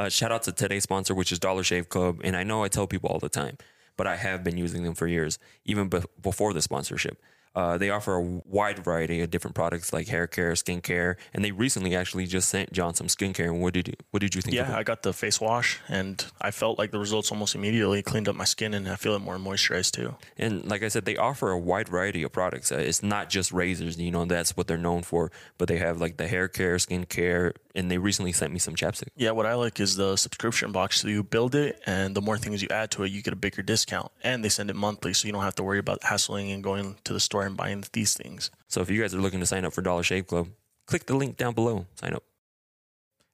[0.00, 2.22] Uh, shout out to today's sponsor, which is Dollar Shave Club.
[2.24, 3.58] And I know I tell people all the time,
[3.98, 7.20] but I have been using them for years, even be- before the sponsorship.
[7.54, 11.44] Uh, they offer a wide variety of different products like hair care, skin care, and
[11.44, 13.46] they recently actually just sent John some skincare.
[13.46, 14.56] And what did you, what did you think?
[14.56, 14.76] of Yeah?
[14.76, 18.36] I got the face wash and I felt like the results almost immediately cleaned up
[18.36, 20.14] my skin and I feel it more moisturized too.
[20.38, 22.70] And like I said, they offer a wide variety of products.
[22.70, 26.00] Uh, it's not just razors, you know, that's what they're known for, but they have
[26.00, 29.08] like the hair care, skin care, and they recently sent me some chapstick.
[29.16, 31.00] Yeah, what I like is the subscription box.
[31.00, 33.36] So you build it, and the more things you add to it, you get a
[33.36, 34.10] bigger discount.
[34.22, 36.96] And they send it monthly, so you don't have to worry about hassling and going
[37.04, 38.50] to the store and buying these things.
[38.68, 40.48] So if you guys are looking to sign up for Dollar Shave Club,
[40.86, 41.86] click the link down below.
[41.94, 42.24] Sign up.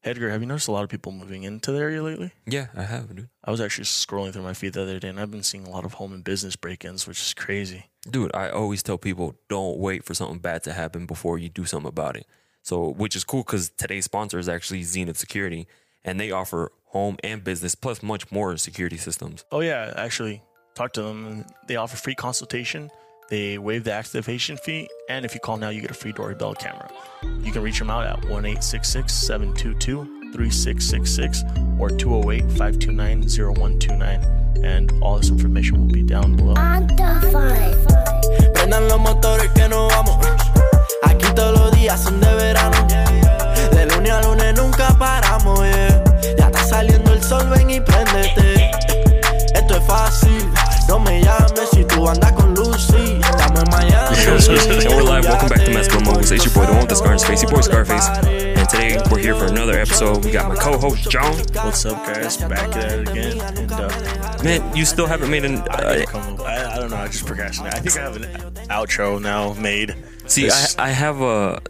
[0.04, 2.30] Edgar, have you noticed a lot of people moving into the area lately?
[2.46, 3.28] Yeah, I have, dude.
[3.42, 5.70] I was actually scrolling through my feed the other day, and I've been seeing a
[5.70, 7.86] lot of home and business break-ins, which is crazy.
[8.08, 11.64] Dude, I always tell people don't wait for something bad to happen before you do
[11.64, 12.24] something about it.
[12.66, 15.68] So, which is cool because today's sponsor is actually Zenith Security,
[16.04, 19.44] and they offer home and business plus much more security systems.
[19.52, 20.42] Oh yeah, actually,
[20.74, 21.46] talk to them.
[21.68, 22.90] They offer free consultation.
[23.30, 26.54] They waive the activation fee, and if you call now, you get a free doorbell
[26.54, 26.90] camera.
[27.40, 31.44] You can reach them out at one 722 3666
[31.78, 34.64] or 208 529 0129.
[34.64, 36.54] And all this information will be down below.
[38.54, 40.55] Prendan los motores que nos vamos.
[41.08, 42.76] Aquí todos los días son de verano.
[43.72, 46.04] De lunes a lunes nunca paramos, yeah.
[46.38, 48.70] Ya está saliendo el sol, ven y préndete.
[49.54, 50.50] Esto es fácil,
[50.88, 53.05] no me llames si tú andas con Lucy.
[53.80, 54.86] Estamos en Miami.
[54.86, 55.24] and we're live.
[55.24, 56.32] Welcome back to Masculine Moguls.
[56.32, 58.08] It's your boy, the one with the scar face, your boy Scarface.
[58.26, 60.24] And today we're here for another episode.
[60.24, 61.34] We got my co-host John.
[61.62, 62.38] What's up, guys?
[62.38, 63.40] Back at it again.
[63.58, 65.58] And uh, Man, you still haven't made an.
[65.68, 66.96] I, Uh, come- I, I don't know.
[66.96, 67.74] I just procrastinate.
[67.74, 68.22] I think I have an
[68.68, 69.94] outro now made.
[70.26, 71.60] see, I, This- I have a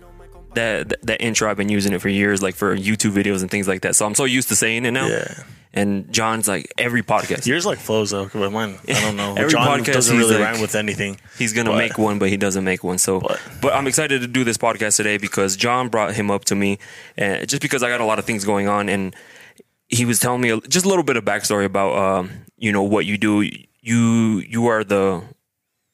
[0.54, 1.50] that that- that intro.
[1.50, 3.96] I've been using it for years, like for YouTube videos and things like that.
[3.96, 5.08] So I'm so used to saying it now.
[5.08, 5.34] Yeah.
[5.76, 7.46] And John's like every podcast.
[7.46, 9.34] Yours like flows though, but mine I don't know.
[9.36, 11.20] Every John podcast, doesn't really like- rhyme with anything.
[11.38, 12.96] He's gonna But- make one, but he doesn't make one.
[12.98, 16.46] So, but, But- I'm excited to do this podcast today because John brought him up
[16.46, 16.78] to me,
[17.18, 19.14] and just because I got a lot of things going on, and
[19.88, 22.82] he was telling me a- just a little bit of backstory about, um, you know,
[22.82, 23.42] what you do.
[23.82, 25.22] You you are the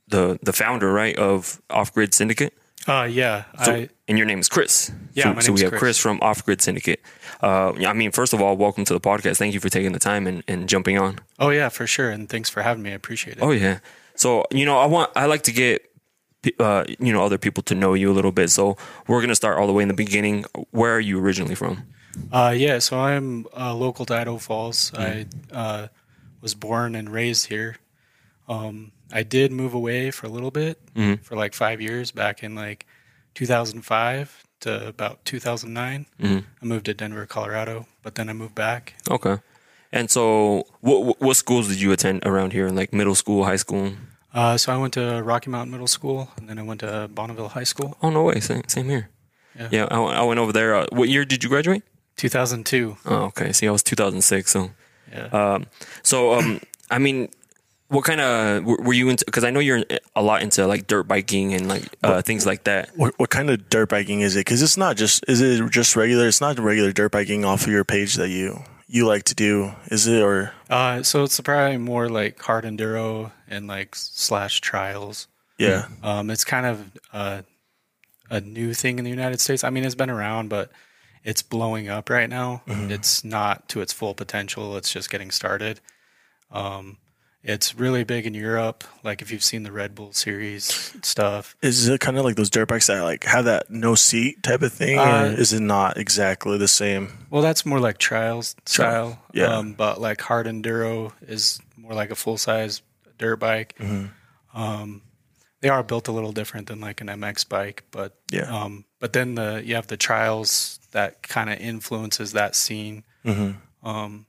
[0.09, 2.55] the the founder, right, of Off Grid Syndicate.
[2.87, 3.45] Uh, yeah.
[3.65, 4.93] So, I, and your name is Chris.
[5.15, 5.81] Yeah, So, my so we name's have Chris.
[5.81, 7.01] Chris from Off Grid Syndicate.
[7.43, 9.39] Uh, I mean, first of all, welcome to the podcast.
[9.39, 11.19] Thank you for taking the time and, and jumping on.
[11.39, 12.11] oh, yeah, for sure.
[12.11, 12.91] And thanks for having me.
[12.91, 13.43] I appreciate it.
[13.43, 13.79] Oh yeah.
[14.15, 15.91] So you know, I want I like to get
[16.61, 18.51] uh, you know other people to know you a little bit.
[18.51, 18.77] So
[19.09, 20.45] we're gonna start all the way in the beginning.
[20.73, 21.85] Where are you originally from?
[22.31, 24.91] Uh, yeah, so I'm uh, local to Idaho Falls.
[24.91, 25.27] Mm.
[25.53, 25.87] I uh,
[26.43, 27.77] was born and raised here.
[28.49, 31.23] Um, I did move away for a little bit, Mm-hmm.
[31.23, 32.85] for like five years, back in like
[33.35, 36.07] 2005 to about 2009.
[36.21, 36.39] Mm-hmm.
[36.63, 38.95] I moved to Denver, Colorado, but then I moved back.
[39.11, 39.39] Okay.
[39.93, 42.69] And so, what what- schools did you attend around here?
[42.71, 43.93] Like middle school, high school?
[44.35, 47.49] Uh, so I went to Rocky Mountain Middle School, and then I went to Bonneville
[47.51, 47.97] High School.
[48.03, 49.11] Oh no way, same same here.
[49.59, 49.69] Yeah.
[49.71, 50.75] Yeah, I, went- I went over there.
[50.75, 51.83] Uh, what year did you graduate?
[52.17, 52.97] 2002.
[53.05, 53.53] Oh, okay.
[53.53, 54.51] See, I was 2006.
[54.51, 54.71] So,
[55.13, 55.27] Yeah.
[55.33, 55.67] um,
[56.03, 56.61] so um,
[56.91, 57.29] I mean,
[57.93, 59.25] what kind of were were you into?
[59.27, 59.85] Because I know you're
[60.17, 62.91] a lot into like dirt biking and like uh, things like that.
[62.97, 64.41] What, what kind of dirt biking is it?
[64.41, 66.27] Because it's not just is it just regular?
[66.27, 69.73] It's not regular dirt biking off of your page that you you like to do,
[69.87, 70.23] is it?
[70.23, 75.29] Or Uh, so it's probably more like hard enduro and like slash trials.
[75.59, 77.43] yeah, Um, it's kind of uh,
[78.31, 79.65] a new thing in the United States.
[79.65, 80.71] I mean, it's been around, but
[81.25, 82.63] it's blowing up right now.
[82.67, 84.77] It's not to its full potential.
[84.77, 85.81] It's just getting started.
[86.51, 86.97] Um,
[87.45, 88.85] it's really big in Europe.
[89.03, 91.57] Like if you've seen the Red Bull series stuff.
[91.63, 94.63] is it kind of like those dirt bikes that like have that no seat type
[94.63, 97.27] of thing, Uh, or is it not exactly the same?
[97.31, 99.19] Well, that's more like trials style.
[99.33, 99.47] yeah.
[99.57, 102.81] Um, but like hard enduro is more like a full size
[103.19, 103.75] dirt bike.
[104.55, 105.03] Um,
[105.61, 108.43] they are built a little different than like an MX bike, but Yeah.
[108.65, 113.05] Um, but then the you have the trials that kind of influences that scene.
[113.83, 114.27] Um,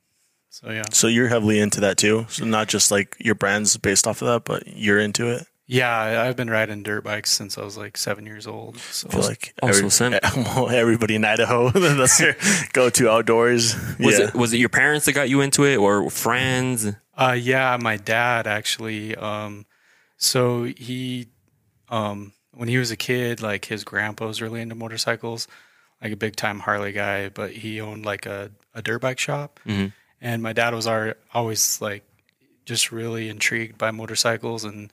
[0.53, 2.25] so yeah, So you're heavily into that too.
[2.30, 5.48] So not just like your brand's based off of that, but you're into it.
[5.66, 5.89] yeah.
[5.98, 8.77] I- I've been riding dirt bikes since I was like seven years old.
[8.77, 10.13] So I feel like Also same.
[10.24, 12.36] everybody in Idaho that's their
[12.74, 13.74] go-to outdoors.
[14.00, 14.27] Was yeah.
[14.27, 16.88] it was it your parents that got you into it or friends?
[17.18, 19.16] Uh, yeah, my dad actually.
[19.16, 19.66] Um,
[20.18, 21.27] so he,
[21.89, 25.48] um, when he was a kid, like his grandpa was really into motorcycles,
[26.01, 29.60] like a big time Harley guy, but he owned like a, a dirt bike shop.
[30.24, 32.04] And my dad was our, always like
[32.66, 34.64] just really intrigued by motorcycles.
[34.64, 34.90] And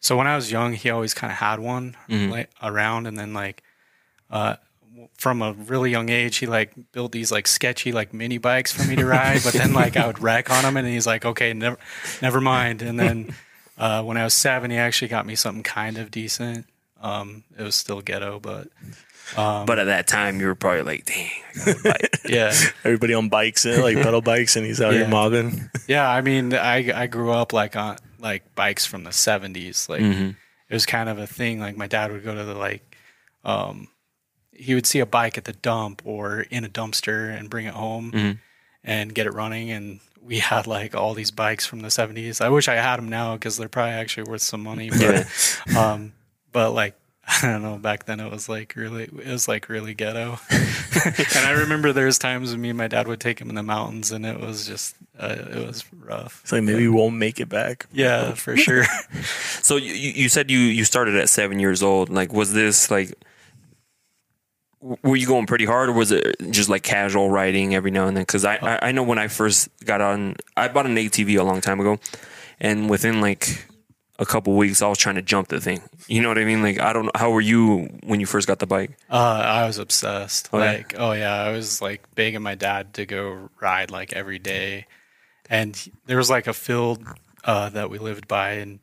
[0.00, 1.96] so when I was young, he always kind of had one
[2.30, 3.06] like, around.
[3.06, 3.62] And then like,
[4.28, 4.56] uh,
[5.16, 8.86] from a really young age, he like built these like sketchy like mini bikes for
[8.86, 9.40] me to ride.
[9.44, 11.78] but then like I would wreck on them, and he's like, okay, never,
[12.20, 12.82] never mind.
[12.82, 13.34] And then
[13.78, 16.66] uh, when I was seven, he actually got me something kind of decent.
[17.00, 18.68] Um, it was still ghetto, but
[19.36, 22.52] but at that time, you were probably like, "Dang, I got a bike." yeah,
[22.84, 25.08] Everybody on bikes, eh, like pedal bikes, and he's out here Yeah.
[25.08, 25.70] mobbing.
[25.88, 26.08] yeah.
[26.08, 29.88] I mean, I I grew up like on like bikes from the '70s.
[29.88, 30.34] Like it
[30.74, 31.60] was kind of a thing.
[31.60, 32.96] Like my dad would go to the like,
[33.44, 33.88] um,
[34.52, 37.74] he would see a bike at the dump or in a dumpster and bring it
[37.74, 38.38] home
[38.84, 39.70] and get it running.
[39.70, 42.40] And we had like all these bikes from the '70s.
[42.40, 44.90] I wish I had them now because they're probably actually worth some money.
[44.90, 45.26] But,
[45.76, 46.12] um,
[46.52, 46.94] but like.
[47.42, 47.76] I don't know.
[47.78, 50.38] Back then, it was like really, it was like really ghetto.
[50.50, 53.54] and I remember there was times when me and my dad would take him in
[53.54, 56.40] the mountains, and it was just, uh, it was rough.
[56.42, 57.86] It's like maybe we won't make it back.
[57.92, 58.84] Yeah, for sure.
[59.62, 62.10] So you, you said you you started at seven years old.
[62.10, 63.14] Like, was this like?
[64.80, 68.16] Were you going pretty hard, or was it just like casual riding every now and
[68.16, 68.22] then?
[68.24, 71.44] Because I, I I know when I first got on, I bought an ATV a
[71.44, 72.00] long time ago,
[72.58, 73.64] and within like
[74.22, 75.82] a couple weeks, I was trying to jump the thing.
[76.06, 76.62] You know what I mean?
[76.62, 77.10] Like, I don't know.
[77.16, 78.96] How were you when you first got the bike?
[79.10, 80.48] Uh, I was obsessed.
[80.52, 80.72] Oh, yeah?
[80.72, 84.86] like, oh yeah, I was like begging my dad to go ride like every day,
[85.50, 85.76] and
[86.06, 87.04] there was like a field
[87.44, 88.78] uh, that we lived by, and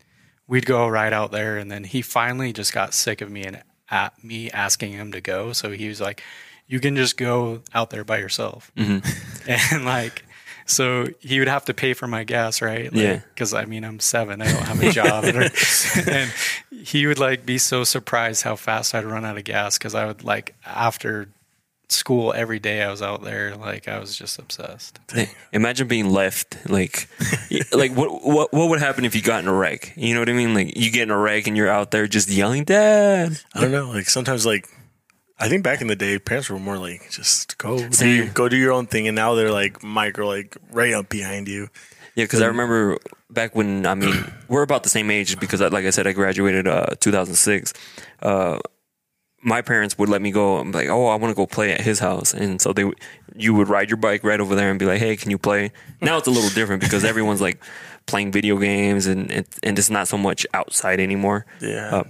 [0.46, 3.64] we'd go ride out there, and then he finally just got sick of me and
[3.90, 6.22] at me asking him to go, so he was like,
[6.68, 10.26] "You can just go out there by yourself," and like.
[10.70, 12.94] So he would have to pay for my gas, right?
[12.94, 13.22] Like, Yeah.
[13.34, 14.42] Because I mean, I'm seven.
[14.42, 15.24] I don't have a job.
[16.08, 16.32] and
[16.72, 20.06] he would like be so surprised how fast I'd run out of gas because I
[20.06, 21.30] would like after
[21.92, 23.56] school every day I was out there.
[23.56, 25.00] Like I was just obsessed.
[25.52, 27.10] Imagine being left like,
[27.72, 29.94] like what what what would happen if you got in a wreck?
[29.96, 30.54] You know what I mean?
[30.54, 33.72] Like you get in a wreck and you're out there just yelling, "Dad!" I don't
[33.72, 33.90] know.
[33.90, 34.70] Like sometimes, like
[35.40, 38.16] I think back in the day, parents were more like just go do Same.
[38.16, 41.48] your, go do your own thing, and now they're like micro, like right up behind
[41.48, 41.70] you.
[42.16, 42.98] Yeah, because I remember
[43.30, 44.14] back when I mean
[44.50, 47.74] we're about the same age because, I, like I said, I graduated uh, 2006.
[48.22, 48.60] Uh,
[49.42, 50.58] my parents would let me go.
[50.58, 52.92] I'm like, oh, I want to go play at his house, and so they,
[53.38, 55.72] you would ride your bike right over there and be like, hey, can you play?
[56.02, 57.64] Now it's a little different because everyone's like
[58.06, 61.46] playing video games and and, and it's not so much outside anymore.
[61.62, 61.96] Yeah.
[61.96, 62.04] Uh,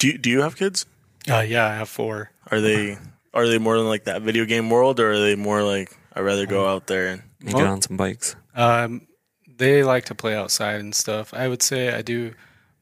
[0.00, 0.84] do you, Do you have kids?
[1.30, 2.31] Uh, yeah, I have four.
[2.50, 2.98] Are they
[3.34, 6.20] Are they more than like that video game world, or are they more like I'd
[6.20, 8.36] rather go out there and and get on some bikes.
[8.54, 9.06] Um,
[9.56, 11.34] they like to play outside and stuff.
[11.34, 12.34] I would say I do.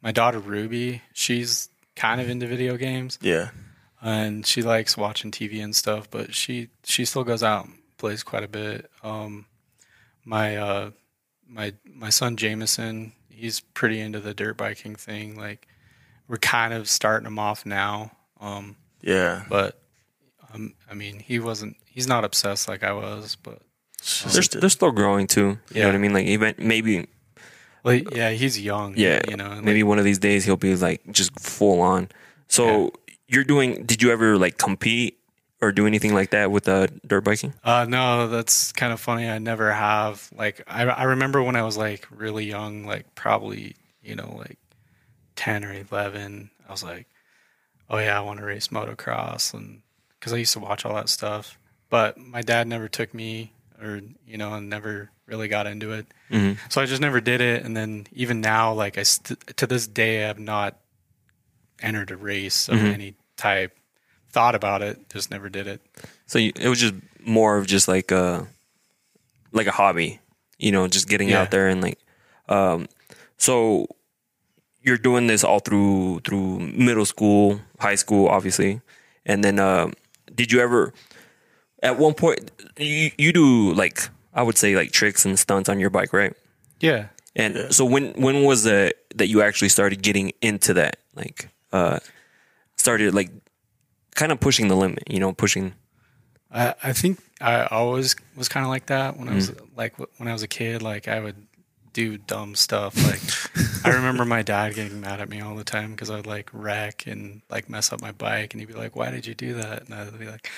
[0.03, 3.51] My daughter Ruby, she's kind of into video games yeah.
[4.01, 6.11] and she likes watching TV and stuff.
[6.11, 8.91] But she she still goes out and plays quite a bit.
[9.03, 9.47] Um,
[10.25, 10.91] my uh,
[11.47, 15.37] my my son Jameson, he's pretty into the dirt biking thing.
[15.37, 15.69] Like
[16.29, 18.13] we're kind of starting him off now.
[18.41, 19.45] Um, Yeah.
[19.49, 19.81] but
[20.53, 21.77] um, I mean, he wasn't.
[21.87, 23.61] He's not obsessed like I was, but
[23.99, 25.41] It's They're, they're still growing too.
[25.41, 25.83] You Yeah.
[25.83, 26.13] know what I mean?
[26.13, 27.09] Like even maybe
[27.83, 28.95] well, yeah, he's young.
[28.97, 31.81] yeah, you know, and maybe like, one of these days he'll be like just full
[31.81, 32.09] on.
[32.49, 32.93] So
[33.29, 33.85] you're doing?
[33.85, 35.17] Did you ever like compete
[35.63, 37.55] or do anything like that with uh, dirt biking?
[37.63, 39.29] Uh, no, that's kind of funny.
[39.29, 40.29] I never have.
[40.35, 44.59] Like, I, I remember when I was like really young, like probably, you know, like
[45.37, 47.07] 10 or 11, I was like,
[47.91, 49.53] oh yeah, I want to race motocross.
[49.53, 49.83] And
[50.19, 51.59] because I used to watch all that stuff.
[51.89, 53.53] But my dad never took me
[53.83, 56.07] or, you know, and never really got into it.
[56.69, 57.65] So I just never did it.
[57.65, 60.79] And then even now, like, I st- to this day, I have not
[61.83, 63.77] entered a race of any type,
[64.31, 65.81] thought about it, just never did it.
[66.27, 66.95] So you, it was just
[67.25, 68.47] more of just like a
[69.53, 70.21] like a hobby,
[70.59, 71.43] you know, just getting Yeah.
[71.43, 71.99] out there and like.
[72.49, 72.87] Um,
[73.39, 73.87] so
[74.83, 78.81] you're doing this all through through middle school, high school, obviously,
[79.27, 79.93] and then um,
[80.35, 80.93] did you ever
[81.83, 85.81] at one point you you do like I would say like tricks and stunts on
[85.81, 86.35] your bike, right?
[86.81, 87.09] Yeah.
[87.37, 90.97] And so when when was it that you actually started getting into that?
[91.15, 92.01] Like uh
[92.77, 93.31] started like
[94.15, 95.75] kind of pushing the limit, you know, pushing
[96.53, 100.29] I, I think I always was kind of like that when I was like when
[100.29, 100.83] I was a kid.
[100.83, 101.37] Like I would
[101.93, 102.95] do dumb stuff.
[103.05, 103.21] Like
[103.87, 106.51] I remember my dad getting mad at me all the time because I would like
[106.53, 109.55] wreck and like mess up my bike, and he'd be like, "Why did you do
[109.55, 110.49] that?" And I'd be like,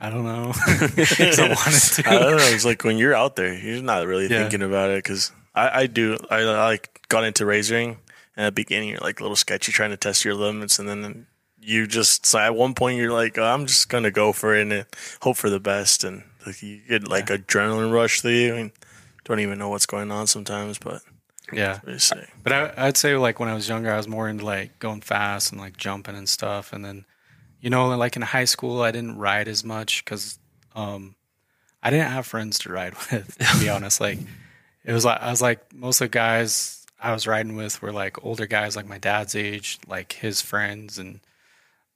[0.00, 0.52] "I don't know.
[0.66, 2.46] I wanted to." I don't know.
[2.48, 4.40] It's like when you're out there, you're not really Yeah.
[4.42, 6.16] thinking about it because I, I do.
[6.30, 7.96] I, I like got into razoring.
[8.36, 10.86] And at the beginning, you're like a little sketchy, trying to test your limits, and
[10.88, 11.26] then
[11.58, 14.70] you just so at one point you're like, oh, I'm just gonna go for it
[14.70, 14.84] and
[15.22, 18.72] hope for the best, and like you get like adrenaline rush through you, and
[19.26, 21.02] don't even know what's going on sometimes, but
[21.52, 21.80] yeah.
[21.98, 22.32] sick.
[22.42, 25.00] But I, I'd say like when I was younger, I was more into like going
[25.00, 26.72] fast and like jumping and stuff.
[26.72, 27.04] And then,
[27.60, 30.38] you know, like in high school, I didn't ride as much because
[30.76, 31.16] um,
[31.82, 33.36] I didn't have friends to ride with.
[33.38, 34.18] To be honest, like
[34.84, 37.92] it was like I was like most of the guys I was riding with were
[37.92, 41.20] like older guys, like my dad's age, like his friends and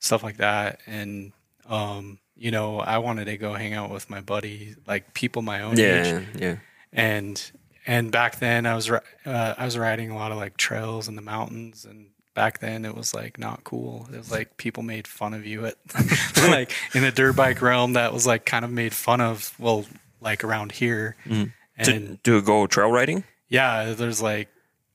[0.00, 0.80] stuff like that.
[0.86, 1.32] And
[1.68, 5.62] um, you know, I wanted to go hang out with my buddy, like people my
[5.62, 6.56] own age Yeah, yeah.
[6.92, 7.50] And
[7.86, 11.16] and back then I was uh, I was riding a lot of like trails in
[11.16, 15.06] the mountains and back then it was like not cool it was like people made
[15.06, 15.74] fun of you at
[16.48, 19.84] like in the dirt bike realm that was like kind of made fun of well
[20.20, 23.24] like around here and To, to go trail riding?
[23.48, 24.48] yeah there's like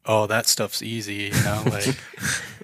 [0.06, 1.96] oh that stuff's easy you know like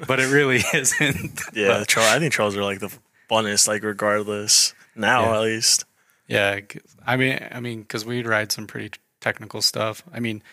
[0.07, 2.91] but it really isn't Yeah, But- trail, I think trails are like the
[3.29, 5.35] funnest, like regardless now Yeah.
[5.35, 5.85] at least.
[6.27, 6.59] yeah
[7.05, 10.03] I mean, I mean, because we'd ride some pretty technical stuff.
[10.13, 10.43] I mean,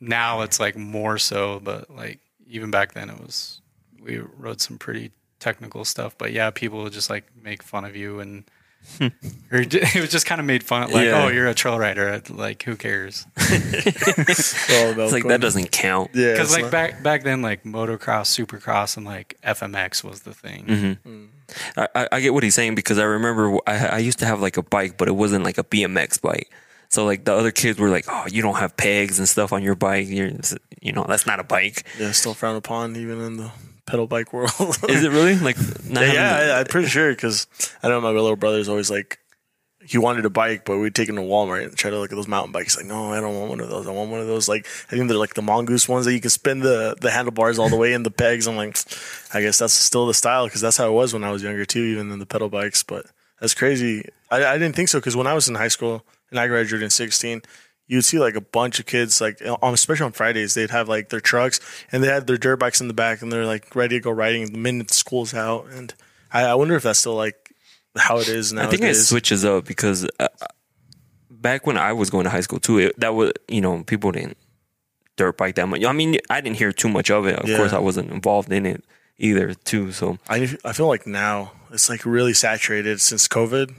[0.00, 3.60] now it's like more so, but like even back then, it was
[4.00, 6.16] we wrote some pretty technical stuff.
[6.18, 8.44] But yeah, people would just like make fun of you, and
[8.98, 9.06] hmm.
[9.50, 10.84] or it was just kind of made fun.
[10.84, 11.24] Of, like, Yeah.
[11.24, 12.22] oh, you're a trail rider.
[12.28, 13.26] Like, who cares?
[13.40, 16.10] All about It's like that doesn't count.
[16.14, 20.34] Yeah, Because like not- back back then, like motocross, supercross, and like FMX was the
[20.34, 20.66] thing.
[20.66, 21.08] Mm-hmm.
[21.08, 21.28] Mm.
[21.76, 24.40] I, I- I get what he's saying because I remember I, I used to have
[24.40, 26.50] like a bike, but it wasn't like a BMX bike.
[26.88, 29.62] So like the other kids were like, "Oh, you don't have pegs and stuff on
[29.62, 30.08] your bike.
[30.08, 30.30] You're,
[30.80, 33.50] you know, that's not a bike." yeah, still frowned upon even in the
[33.86, 34.50] pedal bike world.
[34.88, 35.56] Is it really like?
[35.88, 37.46] Yeah, yeah, I, I'm pretty sure because
[37.82, 39.18] I know my little brother's always like,
[39.84, 42.16] he wanted a bike, but we'd take him to Walmart and try to look at
[42.16, 42.76] those mountain bikes.
[42.76, 43.86] Like, no, I don't want one of those.
[43.86, 44.46] I want one of those.
[44.46, 47.58] Like, I think they're like the mongoose ones that you can spin the the handlebars
[47.58, 48.46] all the way in the pegs.
[48.46, 48.76] I'm like,
[49.32, 51.64] I guess that's still the style because that's how it was when I was younger
[51.64, 52.82] too, even in the pedal bikes.
[52.82, 53.06] But
[53.40, 54.04] that's crazy.
[54.30, 56.82] I, I didn't think so because when I was in high school and I graduated
[56.84, 57.42] in 16.
[57.86, 61.08] You'd see like a bunch of kids, like on, especially on Fridays, they'd have like
[61.08, 61.58] their trucks
[61.90, 64.10] and they had their dirt bikes in the back, and they're like ready to go
[64.10, 65.66] riding the minute school's out.
[65.72, 65.94] And
[66.30, 67.54] I, I wonder if that's still like
[67.96, 68.66] how it is now.
[68.66, 70.28] I think it switches up because uh,
[71.30, 74.12] back when I was going to high school too, it, that was you know people
[74.12, 74.36] didn't
[75.16, 75.82] dirt bike that much.
[75.84, 77.36] I mean, I didn't hear too much of it.
[77.38, 77.56] Of Yeah.
[77.56, 78.84] course, I wasn't involved in it
[79.16, 79.92] either too.
[79.92, 83.74] So I I feel like now it's like really saturated since COVID.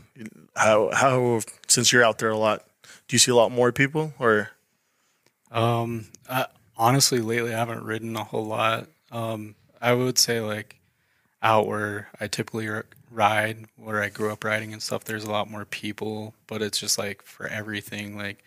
[0.55, 2.65] How how since you're out there a lot,
[3.07, 4.51] do you see a lot more people or
[5.51, 6.45] Um, I,
[6.77, 8.87] honestly, lately I haven't ridden a whole lot.
[9.11, 10.75] Um, I would say like
[11.41, 12.69] out where I typically
[13.09, 15.05] ride, where I grew up riding and stuff.
[15.05, 18.43] There's a lot more people, but it's just like for everything, like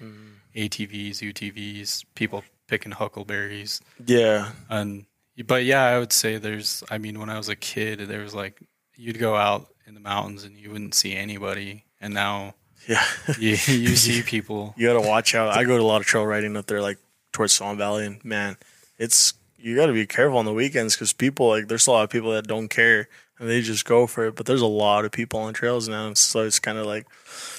[0.55, 5.07] ATVs, UTVs, people picking huckleberries, yeah and
[5.47, 6.85] but yeah, I would say there's.
[6.91, 8.61] I mean, when I was a kid, there was like
[9.03, 12.55] you'd go out in the mountains and you wouldn't see anybody, and now
[12.89, 13.05] yeah
[13.39, 13.57] you you
[13.97, 14.75] see people.
[14.77, 15.57] you got to watch out.
[15.57, 16.99] I go to a lot of trail riding up there, like
[17.33, 18.57] towards Swan Valley, and man,
[18.99, 22.05] it's you got to be careful on the weekends because people like there's a lot
[22.05, 24.37] of people that don't care and they just go for it.
[24.37, 27.07] But there's a lot of people on trails now, so it's kind of like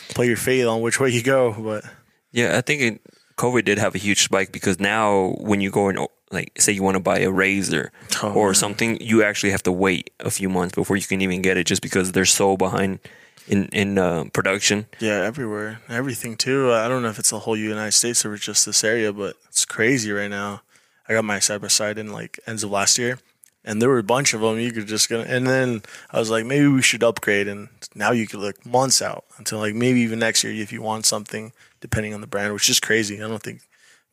[0.10, 1.54] play your fate on which way you go.
[1.54, 1.84] But
[2.32, 3.02] yeah, I think it,
[3.36, 6.84] COVID did have a huge spike because now when you go and like say you
[6.84, 10.50] want to buy a razor Oh, or something, you actually have to wait a few
[10.50, 13.00] months before you can even get it, just because they're so behind
[13.48, 14.86] in in uh, production.
[15.00, 16.72] Yeah, everywhere, everything too.
[16.72, 19.66] I don't know if it's the whole United States or just this area, but it's
[19.66, 20.62] crazy right now.
[21.08, 23.20] I got my side by side in like ends of last year,
[23.66, 24.60] and there were a bunch of them.
[24.60, 28.12] You could just go, and then I was like, maybe we should upgrade, and now
[28.12, 31.52] you could look months out until like maybe even next year if you want something,
[31.82, 33.22] depending on the brand, which is crazy.
[33.22, 33.60] I don't think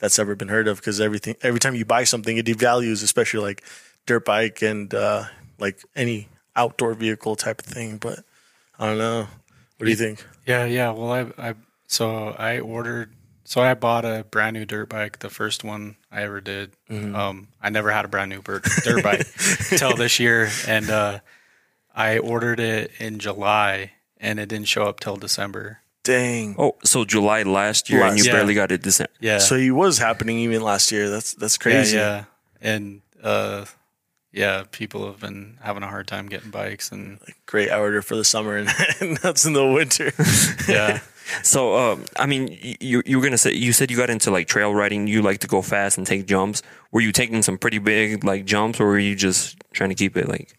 [0.01, 3.41] that's ever been heard of because everything every time you buy something, it devalues, especially
[3.41, 3.63] like
[4.07, 5.25] dirt bike and uh,
[5.59, 7.99] like any outdoor vehicle type of thing.
[7.99, 8.21] But
[8.79, 9.29] I don't know.
[9.77, 10.25] What do you think?
[10.47, 10.91] Yeah, yeah.
[10.91, 11.55] Well, I, I
[11.87, 13.15] so I ordered.
[13.45, 16.71] So I bought a brand new dirt bike, the first one I ever did.
[16.89, 19.27] Um, I never had a brand new dirt bike
[19.71, 21.19] till this year, and uh,
[21.93, 25.80] I ordered it in July, and it didn't show up till December.
[26.03, 26.55] Dang.
[26.59, 29.11] Oh, so July last year, and you Last- barely got it December.
[29.21, 31.11] Yeah, So he was happening even last year.
[31.11, 31.97] That's that's crazy.
[31.97, 32.25] Yeah,
[32.63, 33.67] yeah, and uh,
[34.33, 38.25] yeah, people have been having a hard time getting bikes, and Great order for the
[38.25, 38.69] summer, and,
[39.01, 40.13] and that's in the winter.
[40.73, 41.01] yeah.
[41.43, 44.49] So, um, I mean, you you were gonna say you said you got into like
[44.49, 45.07] trail riding.
[45.07, 46.63] You like to go fast and take jumps.
[46.93, 50.17] Were you taking some pretty big like jumps, or were you just trying to keep
[50.17, 50.57] it like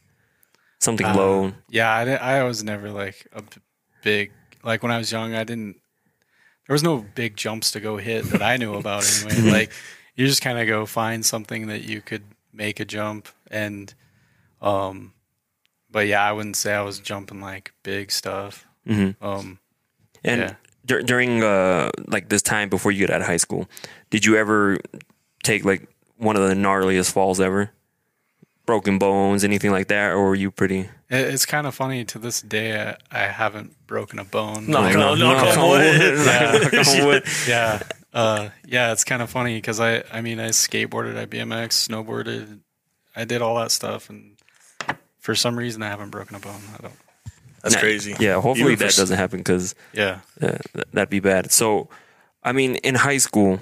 [0.79, 1.51] something Uh, low?
[1.69, 3.49] Yeah, I, I was never like a b-
[4.03, 4.31] big
[4.63, 5.33] like when I was young.
[5.35, 5.77] I didn't.
[6.67, 9.51] There was no big jumps to go hit that I knew about anyway.
[9.51, 9.71] like
[10.15, 13.93] you just kind of go find something that you could make a jump and,
[14.61, 15.13] um,
[15.89, 18.65] but yeah, I wouldn't say I was jumping like big stuff.
[18.87, 19.15] Mhm.
[19.21, 19.59] Um,
[20.23, 20.55] And Yeah.
[20.85, 23.67] dur- during uh like this time before you get out of high school,
[24.09, 24.77] did you ever
[25.43, 25.87] take like
[26.17, 27.71] one of the gnarliest falls ever?
[28.71, 30.89] Broken bones, anything like that, or were you pretty?
[31.09, 32.05] It's kind of funny.
[32.05, 34.67] To this day, I, I haven't broken a bone.
[34.67, 35.75] No, Like, no, no, knock no.
[35.81, 36.69] Yeah.
[36.71, 37.23] Knock on wood.
[37.49, 37.81] yeah,
[38.13, 38.93] uh, yeah.
[38.93, 42.59] It's kind of funny because I, I mean, I skateboarded, I BMX, snowboarded,
[43.13, 44.37] I did all that stuff, and
[45.19, 46.61] for some reason, I haven't broken a bone.
[46.73, 46.93] I don't.
[47.63, 48.15] That's Nah, crazy.
[48.21, 50.57] Yeah, hopefully Even that doesn't happen because Yeah, uh,
[50.93, 51.51] that'd be bad.
[51.51, 51.89] So,
[52.41, 53.59] I mean, in high school,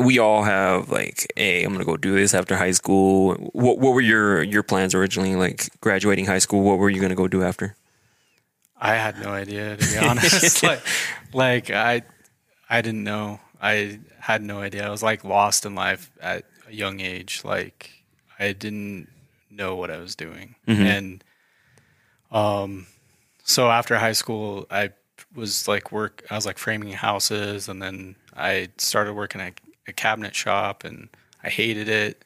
[0.00, 3.34] we all have like, hey, I'm gonna go do this after high school.
[3.52, 5.36] What what were your your plans originally?
[5.36, 7.76] Like graduating high school, what were you gonna go do after?
[8.80, 10.62] I had no idea to be honest.
[10.62, 10.80] like,
[11.32, 12.02] like I,
[12.68, 13.40] I didn't know.
[13.60, 14.86] I had no idea.
[14.86, 17.42] I was like lost in life at a young age.
[17.44, 17.90] Like
[18.38, 19.08] I didn't
[19.50, 21.22] know what I was doing, and
[22.30, 22.86] um,
[23.42, 24.90] so after high school, I
[25.34, 26.24] was like work.
[26.30, 31.08] I was like framing houses, and then I started working at a cabinet shop, and
[31.44, 32.24] I hated it.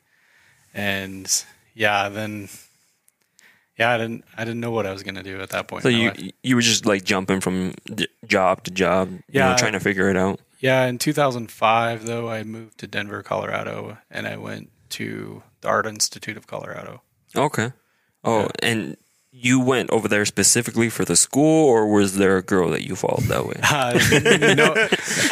[0.72, 1.26] And
[1.74, 2.48] yeah, then
[3.78, 5.82] yeah, I didn't I didn't know what I was gonna do at that point.
[5.82, 6.30] So you life.
[6.42, 7.74] you were just like jumping from
[8.26, 9.56] job to job, you know, Yeah.
[9.56, 10.40] trying to figure it out.
[10.60, 15.86] Yeah, in 2005, though, I moved to Denver, Colorado, and I went to the Art
[15.86, 17.02] Institute of Colorado.
[17.36, 17.72] Okay.
[18.22, 18.96] Oh, and
[19.36, 22.94] you went over there specifically for the school, or was there a girl that you
[22.96, 23.60] followed that way?
[23.64, 24.74] Uh, no,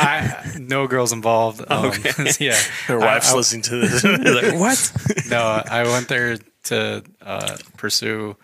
[0.00, 1.64] I, no girls involved.
[1.70, 1.92] Um,
[2.40, 2.56] yeah,
[2.86, 4.04] Her I- wife's I- listening to this.
[4.04, 4.92] like what?
[5.30, 8.36] no, I went there to uh, pursue.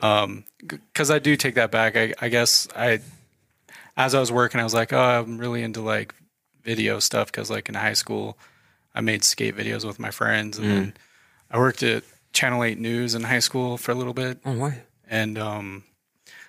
[0.00, 1.96] Um, because I do take that back.
[1.96, 3.00] I, I guess I,
[3.96, 6.14] as I was working, I was like, oh, I'm really into like
[6.62, 7.28] video stuff.
[7.30, 8.36] Because like in high school,
[8.94, 10.94] I made skate videos with my friends, and then
[11.50, 12.02] I worked at
[12.34, 14.38] Channel Eight News in high school for a little bit.
[14.44, 14.82] Oh, why?
[15.08, 15.84] and um,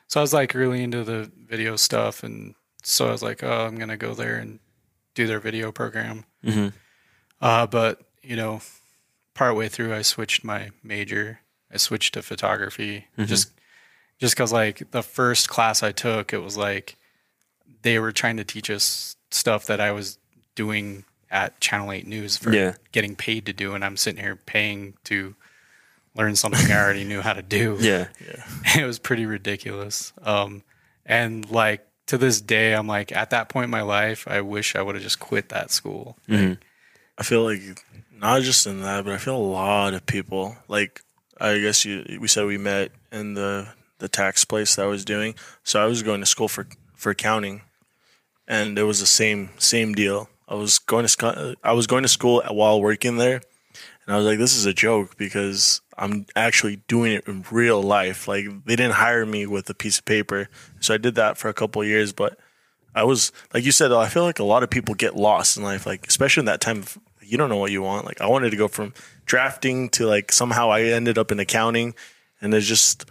[0.08, 3.66] so I was like really into the video stuff, and so I was like, oh,
[3.66, 4.60] I'm gonna go there and
[5.14, 6.26] do their video program.
[6.44, 6.74] Mhm.
[7.42, 8.62] Uh, but you know,
[9.34, 11.40] partway through, I switched my major.
[11.72, 13.52] I switched to photography just
[14.20, 16.96] just because like the first class I took, it was like
[17.82, 20.18] they were trying to teach us stuff that I was
[20.56, 22.76] doing at Channel Eight News for Yeah.
[22.94, 25.36] getting paid to do, and I'm sitting here paying to
[26.16, 27.78] learn something I already knew how to do
[28.26, 28.44] Yeah.
[28.82, 30.14] it was pretty ridiculous.
[30.22, 30.64] Um,
[31.06, 34.76] and like to this day, I'm like at that point in my life, I wish
[34.76, 36.18] I would have just quit that school.
[37.18, 37.62] I feel like
[38.12, 41.02] not just in that, but I feel a lot of people like
[41.40, 43.68] I guess you we said we met in the
[44.00, 45.36] the tax place that I was doing.
[45.64, 47.62] So I was going to school for for accounting,
[48.48, 50.30] and it was the same same deal.
[50.48, 53.42] I was going to sc- I was going to school while working there,
[54.06, 57.82] and I was like, this is a joke because I'm actually doing it in real
[57.82, 58.28] life.
[58.28, 61.50] Like they didn't hire me with a piece of paper, so I did that for
[61.50, 62.38] a couple of years, but.
[62.98, 63.90] I was like you said.
[63.90, 66.46] though, I feel like a lot of people get lost in life, like especially in
[66.46, 66.78] that time.
[66.78, 68.06] Of, you don't know what you want.
[68.06, 68.94] Like I wanted to go from
[69.26, 71.94] drafting to like somehow I ended up in accounting,
[72.40, 73.04] and it's just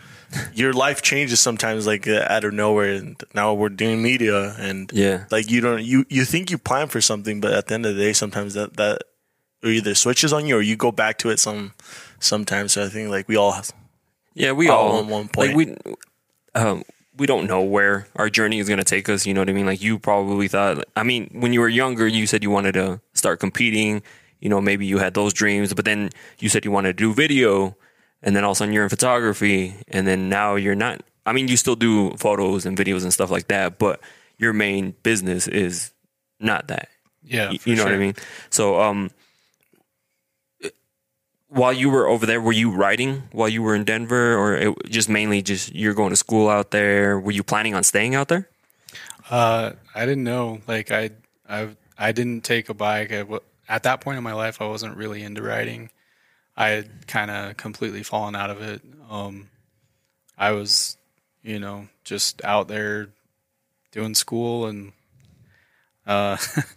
[0.55, 2.95] your life changes sometimes like uh, out of nowhere.
[2.95, 5.27] And now we're doing media, and Yeah.
[5.31, 7.95] like you don't you you think you plan for something, but at the end of
[7.95, 9.03] the day, sometimes that that
[9.65, 11.73] or either switches on you or you go back to it some
[12.21, 12.73] sometimes.
[12.73, 13.71] So I think like we all have,
[14.35, 15.75] Yeah, we All all on one like we
[16.55, 16.85] um
[17.17, 19.53] we don't know where our journey is going to take us, you know what I
[19.53, 19.67] mean?
[19.67, 23.01] Like you probably thought I mean, when you were younger, you said you wanted to
[23.15, 24.03] start competing,
[24.41, 27.15] you know, maybe you had those dreams, but then you said you wanted to do
[27.15, 27.77] video
[28.23, 31.33] and then all of a sudden you're in photography and then now you're not I
[31.33, 34.01] mean, you still do photos and videos and stuff like that, but
[34.37, 35.93] your main business is
[36.39, 36.89] not that.
[37.23, 38.15] Yeah, Y- for you know what I mean?
[38.51, 39.11] So, um,
[41.55, 45.09] while you were over there, were you writing while you were in Denver, or just
[45.09, 47.19] mainly just you're going to school out there?
[47.19, 48.49] Were you planning on staying out there?
[49.31, 50.61] Uh, I didn't know.
[50.67, 51.11] Like I,
[51.49, 53.13] I, I didn't take a bike.
[53.13, 53.25] I,
[53.69, 55.91] at that point in my life, I wasn't really into riding.
[56.57, 58.83] I had kind of completely fallen out of it.
[59.09, 59.49] Um,
[60.37, 60.97] I was,
[61.43, 63.09] you know, just out there
[63.93, 64.93] doing school and
[66.07, 66.37] uh,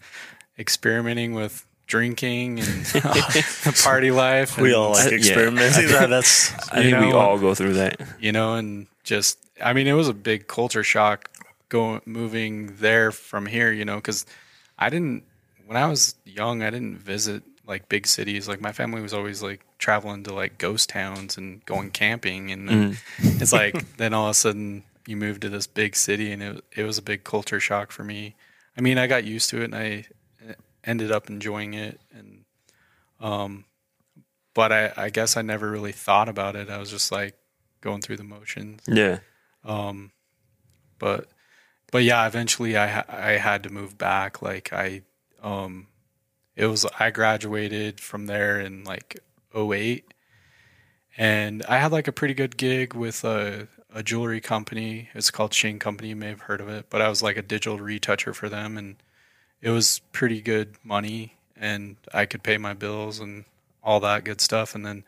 [0.60, 2.86] experimenting with drinking and
[3.84, 4.58] party life.
[4.58, 5.18] we and- all like yeah.
[5.18, 5.88] experimenting.
[5.88, 8.00] that that's I You think we all go through that.
[8.20, 11.30] you know, and just I mean, it was a big culture shock
[11.70, 14.26] going moving there from here, you know, because
[14.78, 15.24] I didn't
[15.66, 18.48] when I was young, I didn't visit like big cities.
[18.48, 22.68] Like my family was always like traveling to like ghost towns and going camping, and
[22.70, 23.42] then mm.
[23.42, 26.64] it's like then all of a sudden you move to this big city, and it
[26.76, 28.36] it was a big culture shock for me.
[28.78, 30.06] I mean, I got used to it, and I
[30.88, 32.46] ended up enjoying it, and
[33.20, 33.66] um,
[34.56, 36.70] but I I guess I never really thought about it.
[36.70, 37.36] I was just like
[37.82, 38.82] going through the motions.
[38.88, 39.20] Yeah,
[39.64, 40.12] Um,
[40.98, 41.28] but
[41.92, 44.42] but yeah, eventually I ha- I had to move back.
[44.42, 45.04] Like I
[45.44, 45.88] um,
[46.56, 49.20] it was I graduated from there in like
[49.56, 50.06] 08
[51.18, 55.10] and I had like a pretty good gig with a, a jewelry company.
[55.14, 56.10] It's called Shane Company.
[56.10, 58.78] You may have heard of it, but I was like a digital retoucher for them,
[58.78, 58.98] and
[59.62, 63.46] it was pretty good money, and I could pay my bills and
[63.84, 64.76] all that good stuff.
[64.76, 65.04] And then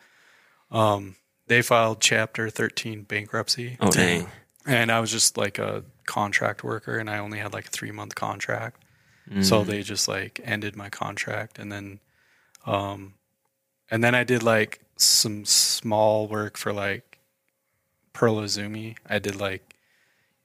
[0.71, 1.15] um,
[1.47, 4.27] they filed Chapter 13 bankruptcy, Oh dang.
[4.65, 7.91] and I was just like a contract worker, and I only had like a three
[7.91, 8.83] month contract.
[9.41, 11.99] So they just like ended my contract, and then,
[12.65, 13.13] um,
[13.91, 17.19] and then I did like some small work for like
[18.12, 18.97] Pearl Izumi.
[19.07, 19.75] I did like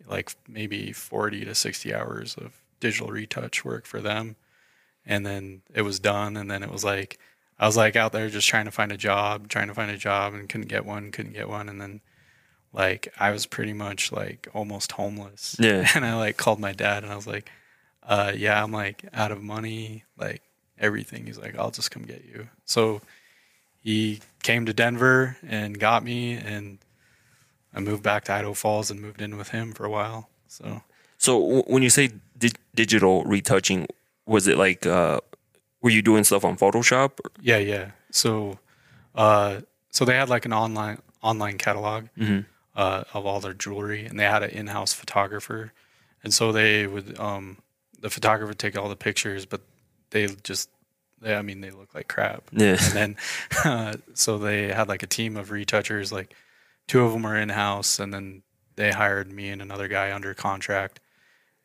[0.06, 2.52] like maybe forty to sixty hours of
[2.84, 4.36] digital retouch work for them,
[5.04, 6.36] and then it was done.
[6.36, 7.18] And then it was like
[7.58, 9.96] I was like out there just trying to find a job, trying to find a
[9.96, 12.00] job, and couldn't get one, couldn't get one, and then
[12.74, 15.56] like I was pretty much like almost homeless.
[15.58, 15.88] Yeah.
[15.94, 17.50] And I like called my dad and I was like,
[18.02, 20.42] uh, yeah, I'm like out of money, like
[20.78, 21.26] everything.
[21.26, 22.48] He's like, I'll just come get you.
[22.66, 23.00] So
[23.80, 26.78] he came to Denver and got me and
[27.72, 30.28] I moved back to Idaho Falls and moved in with him for a while.
[30.48, 30.82] So
[31.16, 32.10] So when you say
[32.48, 33.86] di- digital retouching,
[34.26, 35.20] was it like uh,
[35.82, 37.10] were you doing stuff on Photoshop?
[37.24, 37.90] or- yeah, yeah.
[38.10, 38.58] So
[39.14, 42.06] uh so they had like an online online catalog
[42.76, 45.72] uh, of all their jewelry and they had an in-house photographer.
[46.24, 47.58] And so they would um
[48.00, 49.60] the photographer would take all the pictures but
[50.10, 50.68] they just
[51.20, 52.42] they, I mean they look like crap.
[52.52, 52.76] Yeah.
[52.80, 53.16] and then
[53.64, 56.34] uh, so they had like a team of retouchers like
[56.88, 58.42] two of them were in house and then
[58.76, 60.98] they hired me and another guy under contract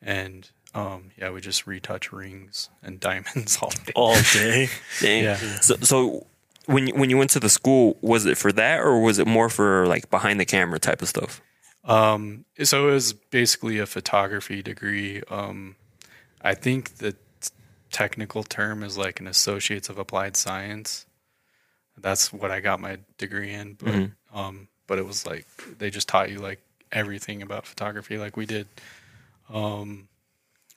[0.02, 4.68] and um yeah we just retouch rings and diamonds all day all day.
[5.00, 5.24] Dang.
[5.24, 5.36] Yeah.
[5.36, 6.26] So, so
[6.66, 9.26] when you, when you went to the school, was it for that, or was it
[9.26, 11.40] more for like behind the camera type of stuff?
[11.84, 15.76] um so it was basically a photography degree um
[16.42, 17.48] i think the t-
[17.90, 21.06] technical term is like an associates of applied science
[21.96, 23.94] that's what i got my degree in but
[24.34, 25.46] um but it was like
[25.78, 26.60] they just taught you like
[26.92, 28.66] everything about photography like we did
[29.48, 30.06] um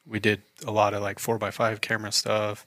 [0.06, 2.66] we did a lot of like four by five camera stuff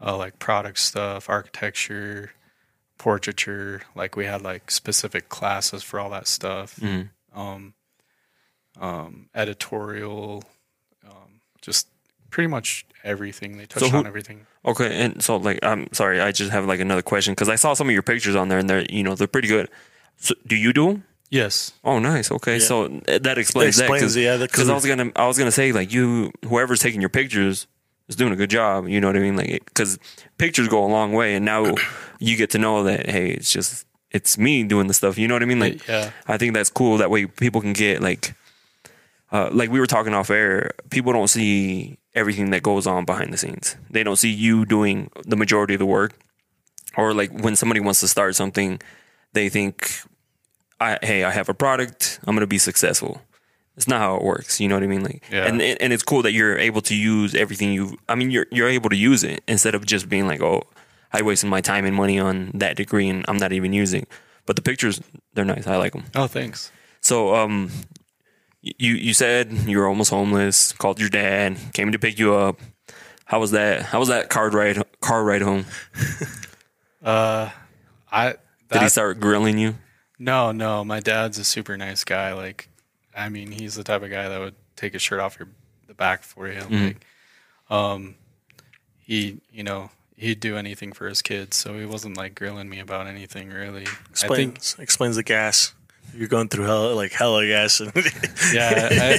[0.00, 2.32] uh, like product stuff architecture
[2.98, 3.82] portraiture.
[3.94, 6.78] Like we had like specific classes for all that stuff.
[7.34, 7.74] Um
[8.80, 10.44] um editorial
[11.06, 11.88] um just
[12.30, 13.56] pretty much everything.
[13.56, 14.46] They touched who- on everything.
[14.64, 17.74] Okay, and so like I'm sorry, I just have like another question because I saw
[17.74, 19.68] some of your pictures on there, and they're you know they're pretty good.
[20.16, 21.04] So do you do them?
[21.30, 22.30] Yes Oh, nice.
[22.30, 24.20] Okay, so that explains, That explains, that.
[24.20, 27.66] yeah, because I was gonna I was gonna say like you whoever's taking your pictures
[28.08, 28.88] is doing a good job.
[28.88, 29.36] You know what I mean?
[29.36, 29.98] Like because
[30.38, 31.74] pictures go a long way, and now
[32.18, 35.18] you get to know that hey, it's just it's me doing the stuff.
[35.18, 35.60] You know what I mean?
[35.60, 36.98] Like yeah I think that's cool.
[36.98, 38.34] That way people can get like,
[39.32, 40.72] uh, like we were talking off air.
[40.90, 43.76] People don't see everything that goes on behind the scenes.
[43.90, 46.14] They don't see you doing the majority of the work,
[46.96, 48.80] or like when somebody wants to start something,
[49.32, 49.90] they think,
[50.80, 52.20] I, "Hey, I have a product.
[52.26, 53.22] I'm gonna be successful."
[53.76, 54.58] It's not how it works.
[54.60, 55.02] You know what I mean?
[55.04, 55.44] Like, Yeah.
[55.46, 57.98] and and it's cool that you're able to use everything you.
[58.08, 60.62] I mean, you're you're able to use it instead of just being like, "Oh,
[61.12, 64.06] I wasted my time and money on that degree and I'm not even using."
[64.46, 65.00] But the pictures,
[65.34, 65.66] they're nice.
[65.66, 66.04] I like them.
[66.14, 67.70] oh thanks So, um,
[68.62, 70.72] you you said you were almost homeless.
[70.72, 72.58] Called your dad, came to pick you up.
[73.26, 73.82] How was that?
[73.82, 75.66] How was that car ride car ride home?
[77.04, 77.50] uh
[78.10, 78.34] i
[78.72, 79.74] Did he start grilling you?
[80.18, 82.32] No, no, my dad's a super nice guy.
[82.32, 82.68] Like,
[83.14, 85.48] I mean, he's the type of guy that would take his shirt off your
[85.86, 86.60] the back for you.
[86.86, 87.06] Like,
[87.70, 88.14] um,
[88.98, 91.56] he, you know, he'd do anything for his kids.
[91.56, 93.82] So he wasn't like grilling me about anything really.
[93.82, 93.86] I
[94.28, 95.74] think, Explains explains the gas.
[96.14, 97.80] You're going through hell like hell, gas.
[97.80, 97.92] And
[98.52, 99.12] yeah, I,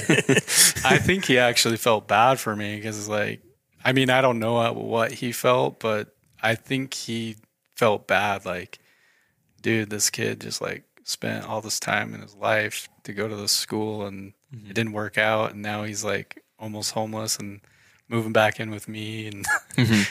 [0.84, 3.40] I think he actually felt bad for me because, like,
[3.84, 7.36] I mean, I don't know what he felt, but I think he
[7.74, 8.44] felt bad.
[8.44, 8.78] Like,
[9.62, 13.34] dude, this kid just like spent all this time in his life to go to
[13.34, 17.60] this school and it didn't work out, and now he's like almost homeless and
[18.08, 19.46] moving back in with me, and